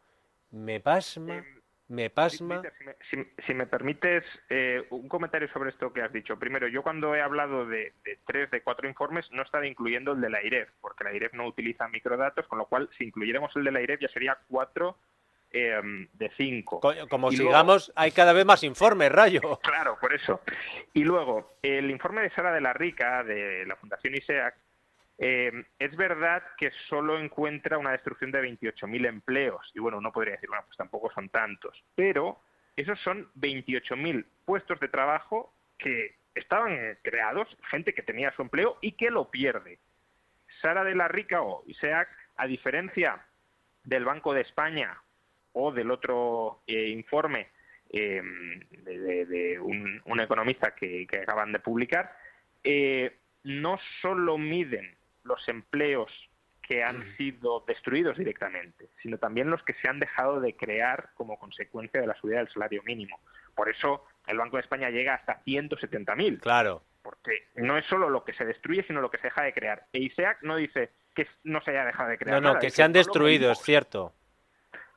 Me 0.49 0.79
pasma, 0.79 1.43
me 1.87 2.09
pasma. 2.09 2.63
Si 3.45 3.53
me, 3.53 3.67
permites 3.67 4.23
eh, 4.49 4.87
un 4.89 5.07
comentario 5.07 5.47
sobre 5.53 5.69
esto 5.69 5.93
que 5.93 6.01
has 6.01 6.11
dicho. 6.11 6.39
Primero, 6.39 6.67
yo 6.67 6.81
cuando 6.81 7.13
he 7.13 7.21
hablado 7.21 7.67
de, 7.67 7.93
tres, 8.25 8.49
de 8.49 8.61
cuatro 8.61 8.87
informes, 8.87 9.29
no 9.31 9.43
estaba 9.43 9.67
incluyendo 9.67 10.13
el 10.13 10.21
de 10.21 10.31
la 10.31 10.43
IREF, 10.43 10.69
porque 10.81 11.03
la 11.03 11.13
IREF 11.13 11.33
no 11.33 11.45
utiliza 11.45 11.87
microdatos, 11.87 12.47
con 12.47 12.57
lo 12.57 12.65
cual, 12.65 12.89
si 12.97 13.03
incluyéramos 13.03 13.55
el 13.55 13.63
de 13.63 13.71
la 13.71 13.81
IREF, 13.81 14.01
ya 14.01 14.09
sería 14.09 14.39
cuatro 14.47 14.97
em, 15.51 16.07
de 16.13 16.29
cinco. 16.37 16.79
Como 17.09 17.31
sigamos, 17.31 17.91
hay 17.95 18.11
cada 18.11 18.33
vez 18.33 18.45
más 18.45 18.63
informes, 18.63 19.11
Rayo. 19.11 19.41
Claro, 19.63 19.97
por 19.99 20.13
eso. 20.13 20.41
Y 20.93 21.03
luego, 21.03 21.57
el 21.61 21.89
informe 21.89 22.21
de 22.21 22.29
Sara 22.31 22.51
de 22.51 22.61
la 22.61 22.73
Rica, 22.73 23.23
de 23.23 23.65
la 23.65 23.75
Fundación 23.75 24.15
ISEAC, 24.15 24.55
Eh, 25.21 25.51
es 25.77 25.95
verdad 25.97 26.41
que 26.57 26.71
solo 26.87 27.19
encuentra 27.19 27.77
una 27.77 27.91
destrucción 27.91 28.31
de 28.31 28.41
28.000 28.41 29.05
empleos. 29.05 29.69
Y 29.73 29.79
bueno, 29.79 29.97
uno 29.97 30.13
podría 30.13 30.35
decir, 30.35 30.47
bueno, 30.47 30.63
pues 30.65 30.77
tampoco 30.77 31.11
son 31.11 31.27
tantos. 31.27 31.83
Pero 31.93 32.39
esos 32.77 32.97
son 33.01 33.29
28.000 33.35 34.23
puestos 34.45 34.79
de 34.79 34.87
trabajo 34.87 35.53
que 35.77 36.15
estaban 36.35 36.97
creados, 37.01 37.49
gente 37.69 37.93
que 37.93 38.01
tenía 38.01 38.31
su 38.31 38.43
empleo 38.43 38.77
y 38.79 38.93
que 38.93 39.09
lo 39.09 39.29
pierde. 39.29 39.79
Sara 40.61 40.85
de 40.85 40.95
la 40.95 41.09
Rica 41.09 41.41
o 41.41 41.63
ISEAC, 41.67 42.07
a 42.37 42.47
diferencia 42.47 43.19
del 43.83 44.05
Banco 44.05 44.33
de 44.33 44.41
España 44.41 45.01
o 45.53 45.71
del 45.71 45.91
otro 45.91 46.61
eh, 46.67 46.89
informe 46.89 47.47
eh, 47.91 48.21
de, 48.83 49.59
un, 49.59 50.19
economista 50.19 50.75
que, 50.75 51.07
acaban 51.21 51.51
de 51.51 51.59
publicar, 51.59 52.15
eh, 52.63 53.17
no 53.43 53.79
solo 54.01 54.37
miden 54.37 54.95
los 55.23 55.47
empleos 55.47 56.11
que 56.61 56.83
han 56.83 56.99
mm. 56.99 57.17
sido 57.17 57.63
destruidos 57.67 58.17
directamente, 58.17 58.89
sino 59.01 59.17
también 59.17 59.49
los 59.49 59.63
que 59.63 59.73
se 59.73 59.87
han 59.87 59.99
dejado 59.99 60.39
de 60.39 60.55
crear 60.55 61.09
como 61.15 61.39
consecuencia 61.39 61.99
de 61.99 62.05
la 62.05 62.15
subida 62.15 62.37
del 62.37 62.49
salario 62.49 62.83
mínimo. 62.83 63.19
Por 63.55 63.69
eso 63.69 64.05
el 64.27 64.37
Banco 64.37 64.57
de 64.57 64.61
España 64.61 64.91
llega 64.91 65.15
hasta 65.15 65.43
170.000. 65.43 66.39
Claro. 66.41 66.83
Porque 67.01 67.47
no 67.55 67.77
es 67.77 67.85
solo 67.87 68.09
lo 68.09 68.23
que 68.23 68.33
se 68.33 68.45
destruye, 68.45 68.83
sino 68.83 69.01
lo 69.01 69.09
que 69.09 69.17
se 69.17 69.27
deja 69.27 69.41
de 69.43 69.53
crear. 69.53 69.85
E 69.93 69.99
ISEAC 69.99 70.43
no 70.43 70.57
dice 70.57 70.91
que 71.15 71.27
no 71.43 71.59
se 71.61 71.71
haya 71.71 71.85
dejado 71.85 72.09
de 72.09 72.17
crear. 72.19 72.41
No, 72.41 72.53
no, 72.53 72.59
que 72.59 72.69
se 72.69 72.83
han 72.83 72.93
destruido, 72.93 73.51
es 73.51 73.59
cierto. 73.59 74.13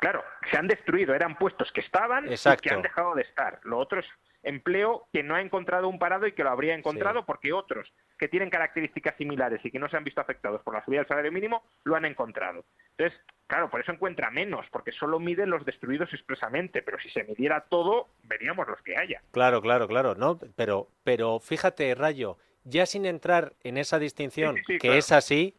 Claro, 0.03 0.25
se 0.51 0.57
han 0.57 0.67
destruido, 0.67 1.15
eran 1.15 1.39
puestos 1.39 1.71
que 1.71 1.81
estaban 1.81 2.25
y 2.25 2.35
que 2.61 2.75
han 2.75 2.83
dejado 2.83 3.15
de 3.15 3.23
estar. 3.23 3.61
Lo 3.63 3.79
otro 3.79 4.01
es 4.01 4.07
empleo 4.43 5.07
que 5.13 5.23
no 5.23 5.37
ha 5.37 5.41
encontrado 5.41 5.87
un 5.87 6.01
parado 6.01 6.27
y 6.27 6.33
que 6.33 6.43
lo 6.43 6.51
habría 6.51 6.75
encontrado 6.75 7.25
porque 7.25 7.53
otros 7.53 7.89
que 8.19 8.27
tienen 8.27 8.51
características 8.51 9.17
similares 9.17 9.65
y 9.65 9.71
que 9.71 9.79
no 9.79 9.89
se 9.89 9.97
han 9.97 10.03
visto 10.03 10.21
afectados 10.21 10.61
por 10.63 10.75
la 10.75 10.85
subida 10.85 10.99
del 10.99 11.07
salario 11.07 11.31
mínimo 11.31 11.63
lo 11.85 11.95
han 11.95 12.05
encontrado. 12.05 12.65
Entonces, 12.97 13.17
claro, 13.47 13.71
por 13.71 13.81
eso 13.81 13.93
encuentra 13.93 14.29
menos, 14.33 14.67
porque 14.73 14.91
solo 14.91 15.21
mide 15.21 15.47
los 15.47 15.65
destruidos 15.65 16.13
expresamente, 16.13 16.83
pero 16.83 16.99
si 16.99 17.09
se 17.09 17.23
midiera 17.23 17.61
todo, 17.61 18.09
veríamos 18.25 18.67
los 18.67 18.83
que 18.83 18.97
haya. 18.97 19.23
Claro, 19.31 19.63
claro, 19.63 19.87
claro, 19.87 20.17
¿no? 20.17 20.37
Pero, 20.57 20.89
pero 21.05 21.39
fíjate, 21.39 21.95
Rayo, 21.95 22.39
ya 22.65 22.87
sin 22.87 23.07
entrar 23.07 23.53
en 23.63 23.77
esa 23.77 24.01
distinción, 24.01 24.57
que 24.81 24.99
es 24.99 25.13
así, 25.13 25.57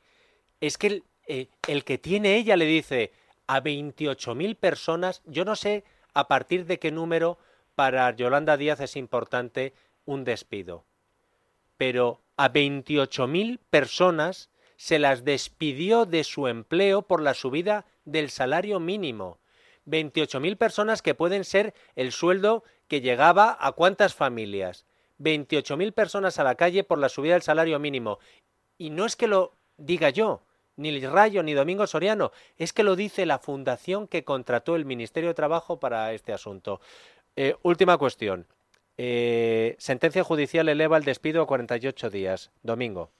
es 0.60 0.77
que 0.77 0.88
el, 0.88 1.03
eh, 1.27 1.47
el 1.69 1.86
que 1.86 1.97
tiene 1.97 2.36
ella 2.36 2.58
le 2.58 2.65
dice 2.65 3.13
a 3.47 3.62
28.000 3.62 4.56
personas, 4.56 5.21
yo 5.25 5.45
no 5.45 5.56
sé 5.56 5.84
a 6.13 6.27
partir 6.27 6.65
de 6.65 6.79
qué 6.79 6.91
número 6.91 7.38
para 7.75 8.15
Yolanda 8.15 8.58
Díaz 8.58 8.79
es 8.79 8.95
importante 8.95 9.73
un 10.06 10.23
despido, 10.23 10.86
pero 11.77 12.21
a 12.38 12.51
28.000 12.51 13.60
personas 13.69 14.49
se 14.77 14.99
las 14.99 15.23
despidió 15.23 16.06
de 16.06 16.23
su 16.23 16.47
empleo 16.47 17.03
por 17.03 17.21
la 17.21 17.34
subida 17.34 17.86
del 18.06 18.29
salario 18.29 18.79
mínimo. 18.79 19.39
28.000 19.86 20.58
personas 20.58 21.01
que 21.01 21.15
pueden 21.15 21.43
ser 21.43 21.73
el 21.95 22.12
sueldo 22.12 22.63
que 22.88 23.01
llegaba 23.01 23.58
a 23.60 23.71
cuántas 23.73 24.13
familias. 24.13 24.86
28.000 25.19 25.93
personas 25.93 26.39
a 26.39 26.43
la 26.43 26.56
calle 26.56 26.84
por 26.84 26.97
la 26.97 27.10
subida 27.10 27.34
del 27.34 27.41
salario 27.41 27.79
mínimo. 27.79 28.19
Y 28.77 28.89
no 28.89 29.06
es 29.06 29.15
que 29.15 29.27
lo 29.27 29.53
diga 29.77 30.10
yo, 30.10 30.41
ni 30.75 30.99
Rayo 31.05 31.43
ni 31.43 31.53
Domingo 31.53 31.88
Soriano, 31.88 32.31
es 32.57 32.73
que 32.73 32.83
lo 32.83 32.95
dice 32.95 33.25
la 33.25 33.39
fundación 33.39 34.07
que 34.07 34.23
contrató 34.23 34.75
el 34.75 34.86
Ministerio 34.86 35.29
de 35.29 35.36
Trabajo 35.36 35.79
para 35.79 36.13
este 36.13 36.33
asunto. 36.33 36.81
Eh, 37.36 37.55
última 37.63 37.97
cuestión. 37.97 38.47
Eh, 38.97 39.75
sentencia 39.79 40.23
judicial 40.23 40.69
eleva 40.69 40.97
el 40.97 41.03
despido 41.03 41.41
a 41.41 41.47
48 41.47 42.09
días. 42.09 42.51
Domingo. 42.62 43.12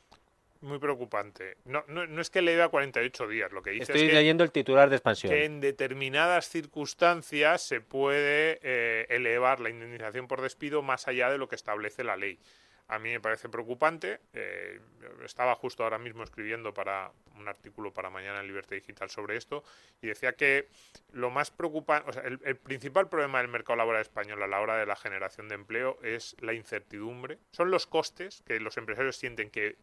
Muy 0.62 0.80
preocupante. 0.80 1.58
No, 1.66 1.84
no, 1.88 2.22
es 2.22 2.30
que 2.30 2.40
eleve 2.40 2.64
a 2.64 2.70
48 2.70 3.28
días, 3.28 3.52
lo 3.52 3.62
que 3.62 3.72
dice 3.72 3.84
Estoy 3.84 4.04
es 4.04 4.08
que, 4.08 4.16
leyendo 4.16 4.46
el 4.46 4.52
titular 4.52 4.90
de 4.90 4.96
expansión. 4.96 5.34
Que 5.34 5.44
en 5.44 5.60
determinadas 5.60 6.48
circunstancias 6.48 7.64
se 7.64 7.82
puede 7.82 8.60
eh, 8.64 9.06
elevar 9.10 9.60
la 9.60 9.70
indemnización 9.70 10.30
por 10.30 10.42
despido 10.42 10.82
más 10.82 11.10
allá 11.10 11.30
de 11.30 11.38
lo 11.38 11.50
que 11.50 11.56
establece 11.56 12.06
la 12.06 12.16
ley 12.16 12.40
a 12.88 13.00
mí 13.00 13.10
me 13.12 13.20
parece 13.20 13.50
preocupante. 13.50 14.20
Eh, 14.34 14.80
estaba 15.26 15.56
justo 15.56 15.84
ahora 15.84 15.98
mismo 15.98 16.24
escribiendo 16.24 16.74
para 16.74 17.12
un 17.38 17.48
artículo 17.48 17.94
para 17.94 18.10
mañana 18.10 18.40
en 18.40 18.48
Libertad 18.48 18.76
Digital 18.76 19.10
sobre 19.10 19.38
esto 19.38 19.64
y 20.02 20.08
decía 20.08 20.34
que 20.34 20.70
lo 21.12 21.30
más 21.30 21.52
preocupante, 21.52 22.10
o 22.10 22.14
sea, 22.14 22.24
el, 22.24 22.58
principal 22.58 23.10
problema 23.10 23.40
del 23.40 23.48
mercado 23.48 23.78
laboral 23.78 24.02
español 24.02 24.42
a 24.44 24.48
la 24.48 24.62
hora 24.62 24.78
de 24.78 24.86
la 24.86 24.96
generación 24.96 25.50
de 25.50 25.56
empleo 25.56 25.98
es 26.04 26.36
la 26.40 26.54
incertidumbre, 26.54 27.40
son 27.52 27.72
los 27.72 27.88
costes 27.88 28.44
que 28.46 28.60
los 28.60 28.78
empresarios 28.78 29.18
sienten 29.18 29.50
que, 29.50 29.78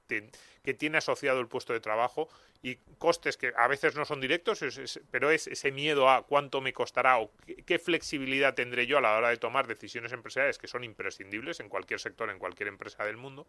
que 0.62 0.74
tiene 0.74 0.98
asociado 0.98 1.40
el 1.40 1.48
puesto 1.48 1.72
de 1.72 1.80
trabajo 1.80 2.28
y 2.62 2.76
costes 2.98 3.36
que 3.36 3.52
a 3.56 3.66
veces 3.68 3.96
no 3.96 4.04
son 4.04 4.20
directos, 4.20 4.60
pero 5.10 5.30
es 5.30 5.46
ese 5.46 5.72
miedo 5.72 6.10
a 6.10 6.26
cuánto 6.26 6.60
me 6.60 6.72
costará 6.72 7.18
o 7.18 7.30
qué, 7.64 7.78
flexibilidad 7.78 8.54
tendré 8.54 8.86
yo 8.86 8.98
a 8.98 9.00
la 9.00 9.16
hora 9.16 9.30
de 9.30 9.38
tomar 9.38 9.66
decisiones 9.66 10.12
empresariales 10.12 10.58
que 10.58 10.66
son 10.66 10.84
imprescindibles 10.84 11.60
en 11.60 11.70
cualquier 11.70 12.00
sector, 12.00 12.28
en 12.28 12.38
cualquier 12.38 12.68
empresa 12.68 12.89
del 12.98 13.16
mundo. 13.16 13.46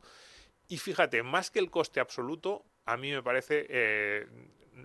Y 0.67 0.77
fíjate, 0.77 1.23
más 1.23 1.51
que 1.51 1.60
el 1.60 1.69
coste 1.69 1.99
absoluto, 1.99 2.63
a 2.86 2.97
mí 2.97 3.12
me 3.12 3.21
parece 3.21 3.65
eh, 3.69 4.27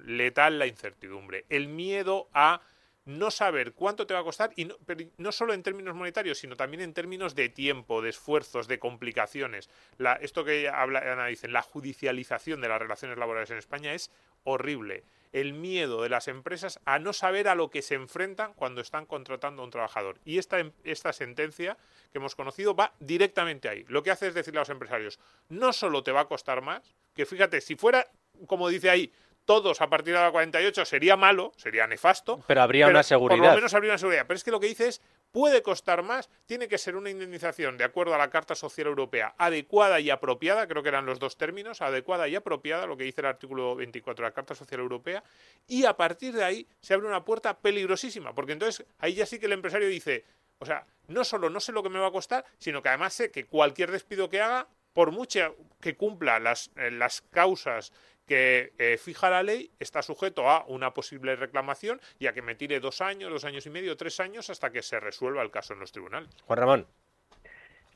letal 0.05 0.59
la 0.59 0.67
incertidumbre, 0.67 1.45
el 1.49 1.69
miedo 1.69 2.29
a 2.33 2.61
no 3.07 3.31
saber 3.31 3.73
cuánto 3.73 4.07
te 4.07 4.15
va 4.15 4.21
a 4.21 4.25
costar, 4.25 4.53
y 4.57 4.65
no, 4.65 4.77
pero 4.85 5.05
no 5.17 5.31
solo 5.31 5.55
en 5.55 5.63
términos 5.63 5.95
monetarios, 5.95 6.39
sino 6.39 6.57
también 6.57 6.83
en 6.83 6.93
términos 6.93 7.37
de 7.37 7.49
tiempo, 7.49 8.03
de 8.03 8.11
esfuerzos, 8.11 8.67
de 8.67 8.81
complicaciones. 8.81 9.71
La, 9.97 10.15
esto 10.15 10.45
que 10.45 10.69
habla, 10.69 11.27
dicen, 11.29 11.53
la 11.53 11.63
judicialización 11.63 12.61
de 12.61 12.69
las 12.69 12.81
relaciones 12.81 13.17
laborales 13.17 13.51
en 13.51 13.59
España 13.59 13.95
es 13.95 14.11
horrible. 14.43 15.05
El 15.37 15.53
miedo 15.53 16.01
de 16.03 16.09
las 16.09 16.29
empresas 16.29 16.81
a 16.87 16.99
no 16.99 17.13
saber 17.13 17.47
a 17.47 17.55
lo 17.55 17.69
que 17.69 17.83
se 17.83 17.95
enfrentan 17.95 18.55
cuando 18.55 18.81
están 18.81 19.05
contratando 19.05 19.61
a 19.61 19.67
un 19.67 19.71
trabajador. 19.71 20.19
Y 20.25 20.39
esta, 20.39 20.57
esta 20.83 21.13
sentencia 21.13 21.77
que 22.11 22.17
hemos 22.17 22.35
conocido 22.35 22.75
va 22.75 22.95
directamente 23.01 23.69
ahí. 23.69 23.85
Lo 23.89 24.03
que 24.03 24.11
hace 24.11 24.29
es 24.29 24.35
decirle 24.35 24.61
a 24.61 24.63
los 24.63 24.71
empresarios, 24.71 25.21
no 25.51 25.75
solo 25.75 26.03
te 26.03 26.11
va 26.11 26.21
a 26.21 26.25
costar 26.25 26.63
más, 26.63 26.95
que 27.15 27.27
fíjate, 27.27 27.61
si 27.61 27.77
fuera, 27.77 28.09
como 28.47 28.71
dice 28.71 28.89
ahí, 28.89 29.13
todos 29.45 29.83
a 29.83 29.91
partir 29.91 30.15
de 30.15 30.21
la 30.21 30.33
48 30.33 30.87
sería 30.87 31.17
malo, 31.19 31.53
sería 31.59 31.87
nefasto. 31.87 32.43
Pero 32.47 32.63
habría 32.63 32.89
una 32.89 33.03
seguridad. 33.03 33.39
Por 33.39 33.49
lo 33.49 33.55
menos 33.57 33.75
habría 33.75 33.93
una 33.93 33.99
seguridad. 33.99 34.25
Pero 34.27 34.37
es 34.37 34.43
que 34.45 34.51
lo 34.51 34.59
que 34.59 34.69
dice 34.69 34.89
es, 34.89 35.03
puede 35.37 35.63
costar 35.63 36.03
más, 36.03 36.31
tiene 36.47 36.67
que 36.67 36.79
ser 36.79 36.97
una 36.97 37.11
indemnización 37.11 37.77
de 37.77 37.85
acuerdo 37.85 38.15
a 38.15 38.19
la 38.19 38.31
Carta 38.31 38.55
Social 38.55 38.87
Europea 38.87 39.35
adecuada 39.37 40.01
y 40.01 40.09
apropiada, 40.09 40.67
creo 40.67 40.83
que 40.83 40.89
eran 40.89 41.05
los 41.05 41.19
dos 41.19 41.37
términos, 41.37 41.83
adecuada 41.83 42.27
y 42.27 42.35
apropiada, 42.37 42.87
lo 42.87 42.97
que 42.97 43.05
dice 43.05 43.21
el 43.21 43.27
artículo 43.27 43.77
24 43.77 44.23
de 44.25 44.31
la 44.31 44.35
Carta 44.35 44.55
Social 44.55 44.81
Europea, 44.81 45.23
y 45.67 45.85
a 45.85 45.95
partir 45.95 46.33
de 46.33 46.43
ahí 46.43 46.67
se 46.81 46.95
abre 46.95 47.07
una 47.07 47.23
puerta 47.23 47.59
peligrosísima, 47.59 48.35
porque 48.35 48.53
entonces 48.53 48.87
ahí 48.99 49.13
ya 49.13 49.27
sí 49.27 49.39
que 49.39 49.45
el 49.45 49.53
empresario 49.53 49.89
dice, 49.89 50.25
o 50.59 50.65
sea, 50.65 50.87
no 51.09 51.23
solo 51.23 51.51
no 51.51 51.61
sé 51.61 51.73
lo 51.73 51.83
que 51.83 51.91
me 51.91 51.99
va 51.99 52.07
a 52.07 52.13
costar, 52.13 52.47
sino 52.57 52.83
que 52.83 52.89
además 52.89 53.13
sé 53.13 53.31
que 53.31 53.45
cualquier 53.45 53.91
despido 53.91 54.31
que 54.31 54.41
haga 54.41 54.69
por 54.95 55.13
mucho 55.13 55.55
que 55.83 55.97
cumpla 55.97 56.41
las, 56.41 56.71
eh, 56.77 56.91
las 56.91 57.21
causas 57.21 57.93
que 58.27 58.73
eh, 58.79 58.99
fija 58.99 59.31
la 59.31 59.43
ley 59.43 59.71
está 59.79 60.03
sujeto 60.03 60.49
a 60.51 60.65
una 60.67 60.93
posible 60.93 61.37
reclamación 61.37 62.01
y 62.19 62.27
a 62.27 62.33
que 62.33 62.43
me 62.43 62.55
tire 62.55 62.81
dos 62.81 63.01
años, 63.01 63.31
dos 63.31 63.45
años 63.45 63.67
y 63.67 63.71
medio, 63.71 63.97
tres 63.97 64.21
años 64.21 64.51
hasta 64.51 64.71
que 64.71 64.83
se 64.83 65.01
resuelva 65.01 65.43
el 65.43 65.51
caso 65.51 65.75
en 65.75 65.81
los 65.81 65.93
tribunales. 65.93 66.31
Juan 66.45 66.59
Ramón. 66.59 66.87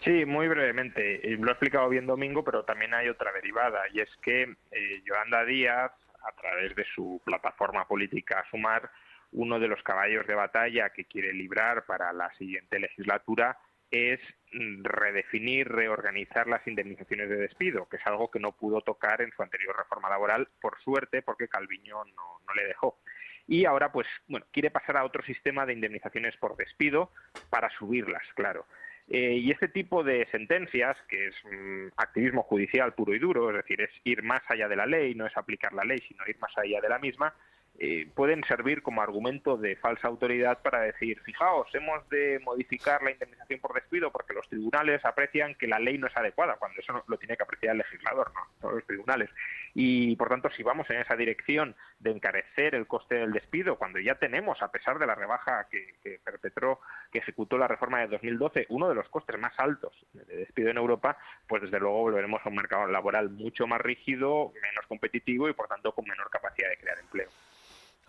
Sí, 0.05 0.25
muy 0.25 0.49
brevemente. 0.49 1.21
Lo 1.39 1.49
he 1.49 1.51
explicado 1.51 1.89
bien 1.89 2.07
Domingo, 2.07 2.43
pero 2.43 2.65
también 2.65 2.95
hay 2.95 3.09
otra 3.09 3.33
derivada 3.33 3.83
y 3.93 4.01
es 4.01 4.09
que 4.23 4.43
eh, 4.71 5.03
Yolanda 5.05 5.45
Díaz, 5.45 5.93
a 6.23 6.33
través 6.41 6.75
de 6.75 6.85
su 6.95 7.21
plataforma 7.25 7.87
política 7.87 8.45
Sumar, 8.51 8.91
uno 9.33 9.59
de 9.61 9.69
los 9.69 9.83
caballos 9.83 10.27
de 10.27 10.35
batalla 10.35 10.91
que 10.91 11.05
quiere 11.05 11.33
librar 11.33 11.85
para 11.85 12.13
la 12.13 12.33
siguiente 12.35 12.79
legislatura 12.79 13.59
es 13.91 14.21
mm, 14.53 14.85
redefinir, 14.85 15.69
reorganizar 15.69 16.47
las 16.47 16.67
indemnizaciones 16.67 17.29
de 17.29 17.37
despido, 17.37 17.89
que 17.89 17.97
es 17.97 18.07
algo 18.07 18.31
que 18.31 18.39
no 18.41 18.53
pudo 18.53 18.81
tocar 18.81 19.21
en 19.23 19.33
su 19.33 19.43
anterior 19.43 19.77
reforma 19.77 20.09
laboral, 20.09 20.49
por 20.61 20.81
suerte, 20.83 21.23
porque 21.23 21.49
Calviño 21.49 22.05
no, 22.05 22.55
le 22.55 22.65
dejó. 22.67 22.99
Y 23.47 23.65
ahora, 23.65 23.91
pues, 23.91 24.07
bueno, 24.29 24.47
quiere 24.53 24.71
pasar 24.71 24.97
a 24.97 25.05
otro 25.05 25.23
sistema 25.25 25.67
de 25.67 25.73
indemnizaciones 25.73 26.37
por 26.37 26.57
despido 26.57 27.13
para 27.49 27.71
subirlas, 27.71 28.23
claro. 28.35 28.67
Eh, 29.09 29.33
y 29.33 29.51
este 29.51 29.67
tipo 29.67 30.05
de 30.05 30.29
sentencias, 30.31 30.97
que 31.09 31.29
es 31.29 31.35
mm, 31.45 31.89
activismo 31.97 32.45
judicial 32.45 32.95
puro 32.95 33.13
y 33.13 33.19
duro, 33.19 33.51
es 33.51 33.57
decir, 33.57 33.81
es 33.81 33.91
ir 34.05 34.23
más 34.23 34.43
allá 34.49 34.69
de 34.69 34.77
la 34.77 34.87
ley, 34.87 35.17
no 35.17 35.27
es 35.27 35.37
aplicar 35.37 35.73
la 35.73 35.83
ley, 35.83 35.99
sino 35.99 36.23
ir 36.29 36.39
más 36.39 36.57
allá 36.57 36.81
de 36.81 36.89
la 36.89 37.01
misma, 37.01 37.35
eh, 37.83 38.07
pueden 38.15 38.45
servir 38.45 38.83
como 38.83 39.01
argumento 39.01 39.57
de 39.57 39.75
falsa 39.75 40.07
autoridad 40.07 40.61
para 40.61 40.81
decir, 40.81 41.19
fijaos, 41.23 41.67
hemos 41.75 42.07
de 42.11 42.39
modificar 42.45 43.03
la 43.03 43.11
indemnización 43.11 43.59
por 43.59 43.73
despido 43.73 44.13
porque 44.13 44.35
los 44.35 44.47
tribunales 44.51 45.03
aprecian 45.03 45.55
que 45.55 45.67
la 45.67 45.79
ley 45.79 45.97
no 45.97 46.07
es 46.07 46.15
adecuada, 46.15 46.57
cuando 46.57 46.79
eso 46.79 47.03
lo 47.07 47.17
tiene 47.17 47.39
que 47.39 47.43
apreciar 47.43 47.73
el 47.73 47.79
legislador, 47.79 48.33
no, 48.63 48.73
los 48.73 48.85
tribunales. 48.85 49.31
Y 49.73 50.15
por 50.17 50.29
tanto, 50.29 50.51
si 50.51 50.63
vamos 50.63 50.91
en 50.91 50.99
esa 50.99 51.17
dirección 51.17 51.75
de 52.01 52.11
encarecer 52.11 52.75
el 52.75 52.87
coste 52.87 53.15
del 53.15 53.33
despido, 53.33 53.79
cuando 53.79 53.99
ya 53.99 54.17
tenemos, 54.17 54.61
a 54.61 54.71
pesar 54.71 54.99
de 54.99 55.07
la 55.07 55.15
rebaja 55.15 55.67
que, 55.71 55.95
que 56.03 56.21
perpetró, 56.23 56.81
que 57.11 57.21
ejecutó 57.21 57.57
la 57.57 57.67
reforma 57.67 58.01
de 58.01 58.09
2012, 58.09 58.67
uno 58.69 58.91
de 58.91 58.95
los 58.95 59.09
costes 59.09 59.39
más 59.39 59.59
altos 59.59 59.95
de 60.13 60.37
despido 60.37 60.69
en 60.69 60.77
Europa, 60.77 61.17
pues 61.49 61.63
desde 61.63 61.81
luego 61.81 62.01
volveremos 62.01 62.43
a 62.45 62.51
un 62.51 62.57
mercado 62.57 62.87
laboral 62.89 63.31
mucho 63.31 63.67
más 63.67 63.81
rígido, 63.81 64.53
menos 64.53 64.87
competitivo 64.87 65.49
y 65.49 65.55
por 65.55 65.67
tanto 65.67 65.93
con 65.93 66.05
menor 66.07 66.29
capacidad 66.29 66.69
de 66.69 66.77
crear 66.77 66.99
empleo. 66.99 67.31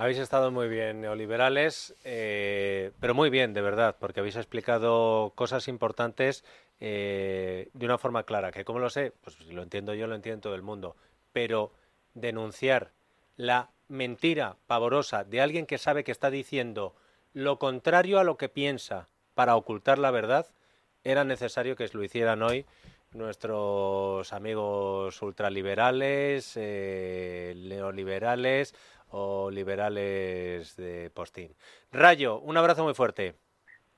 Habéis 0.01 0.17
estado 0.17 0.49
muy 0.49 0.67
bien, 0.67 0.99
neoliberales, 0.99 1.93
eh, 2.03 2.89
pero 2.99 3.13
muy 3.13 3.29
bien, 3.29 3.53
de 3.53 3.61
verdad, 3.61 3.97
porque 3.99 4.19
habéis 4.19 4.35
explicado 4.35 5.31
cosas 5.35 5.67
importantes 5.67 6.43
eh, 6.79 7.69
de 7.73 7.85
una 7.85 7.99
forma 7.99 8.23
clara. 8.23 8.51
Que, 8.51 8.65
¿Cómo 8.65 8.79
lo 8.79 8.89
sé? 8.89 9.13
Pues 9.21 9.39
lo 9.41 9.61
entiendo 9.61 9.93
yo, 9.93 10.07
lo 10.07 10.15
entiende 10.15 10.41
todo 10.41 10.55
el 10.55 10.63
mundo. 10.63 10.95
Pero 11.33 11.71
denunciar 12.15 12.89
la 13.37 13.69
mentira 13.89 14.55
pavorosa 14.65 15.23
de 15.23 15.39
alguien 15.39 15.67
que 15.67 15.77
sabe 15.77 16.03
que 16.03 16.11
está 16.11 16.31
diciendo 16.31 16.95
lo 17.33 17.59
contrario 17.59 18.17
a 18.17 18.23
lo 18.23 18.37
que 18.37 18.49
piensa 18.49 19.07
para 19.35 19.55
ocultar 19.55 19.99
la 19.99 20.09
verdad, 20.09 20.47
era 21.03 21.25
necesario 21.25 21.75
que 21.75 21.87
lo 21.93 22.03
hicieran 22.03 22.41
hoy 22.41 22.65
nuestros 23.13 24.31
amigos 24.33 25.21
ultraliberales, 25.21 26.53
eh, 26.55 27.53
neoliberales 27.55 28.73
o 29.12 29.50
liberales 29.52 30.76
de 30.76 31.10
postín. 31.12 31.56
Rayo, 31.91 32.39
un 32.39 32.58
abrazo 32.58 32.84
muy 32.84 32.93
fuerte. 32.93 33.36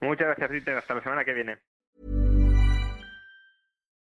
Muchas 0.01 0.27
gracias, 0.27 0.49
Rita. 0.49 0.77
Hasta 0.77 0.95
la 0.95 1.01
semana 1.01 1.23
que 1.23 1.33
viene. 1.33 1.57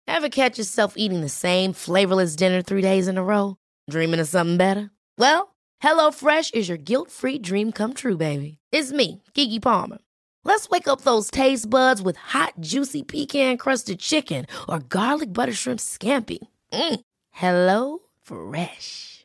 Ever 0.08 0.30
catch 0.30 0.58
yourself 0.58 0.94
eating 0.98 1.22
the 1.22 1.30
same 1.30 1.74
flavorless 1.74 2.36
dinner 2.36 2.62
three 2.62 2.82
days 2.82 3.08
in 3.08 3.18
a 3.18 3.24
row? 3.24 3.58
Dreaming 3.90 4.20
of 4.20 4.28
something 4.28 4.58
better? 4.58 4.92
Well, 5.18 5.56
HelloFresh 5.84 6.54
is 6.54 6.70
your 6.70 6.78
guilt-free 6.78 7.40
dream 7.40 7.72
come 7.72 7.94
true, 7.94 8.18
baby. 8.18 8.58
It's 8.72 8.92
me, 8.92 9.24
Kiki 9.34 9.60
Palmer. 9.60 9.98
Let's 10.44 10.70
wake 10.70 10.88
up 10.88 11.02
those 11.02 11.32
taste 11.32 11.70
buds 11.70 12.02
with 12.02 12.18
hot, 12.18 12.54
juicy 12.60 13.04
pecan-crusted 13.04 14.00
chicken 14.00 14.46
or 14.70 14.80
garlic 14.80 15.34
butter 15.34 15.54
shrimp 15.54 15.80
scampi. 15.80 16.40
Mm. 16.72 17.00
Hello 17.32 18.00
Fresh. 18.22 19.15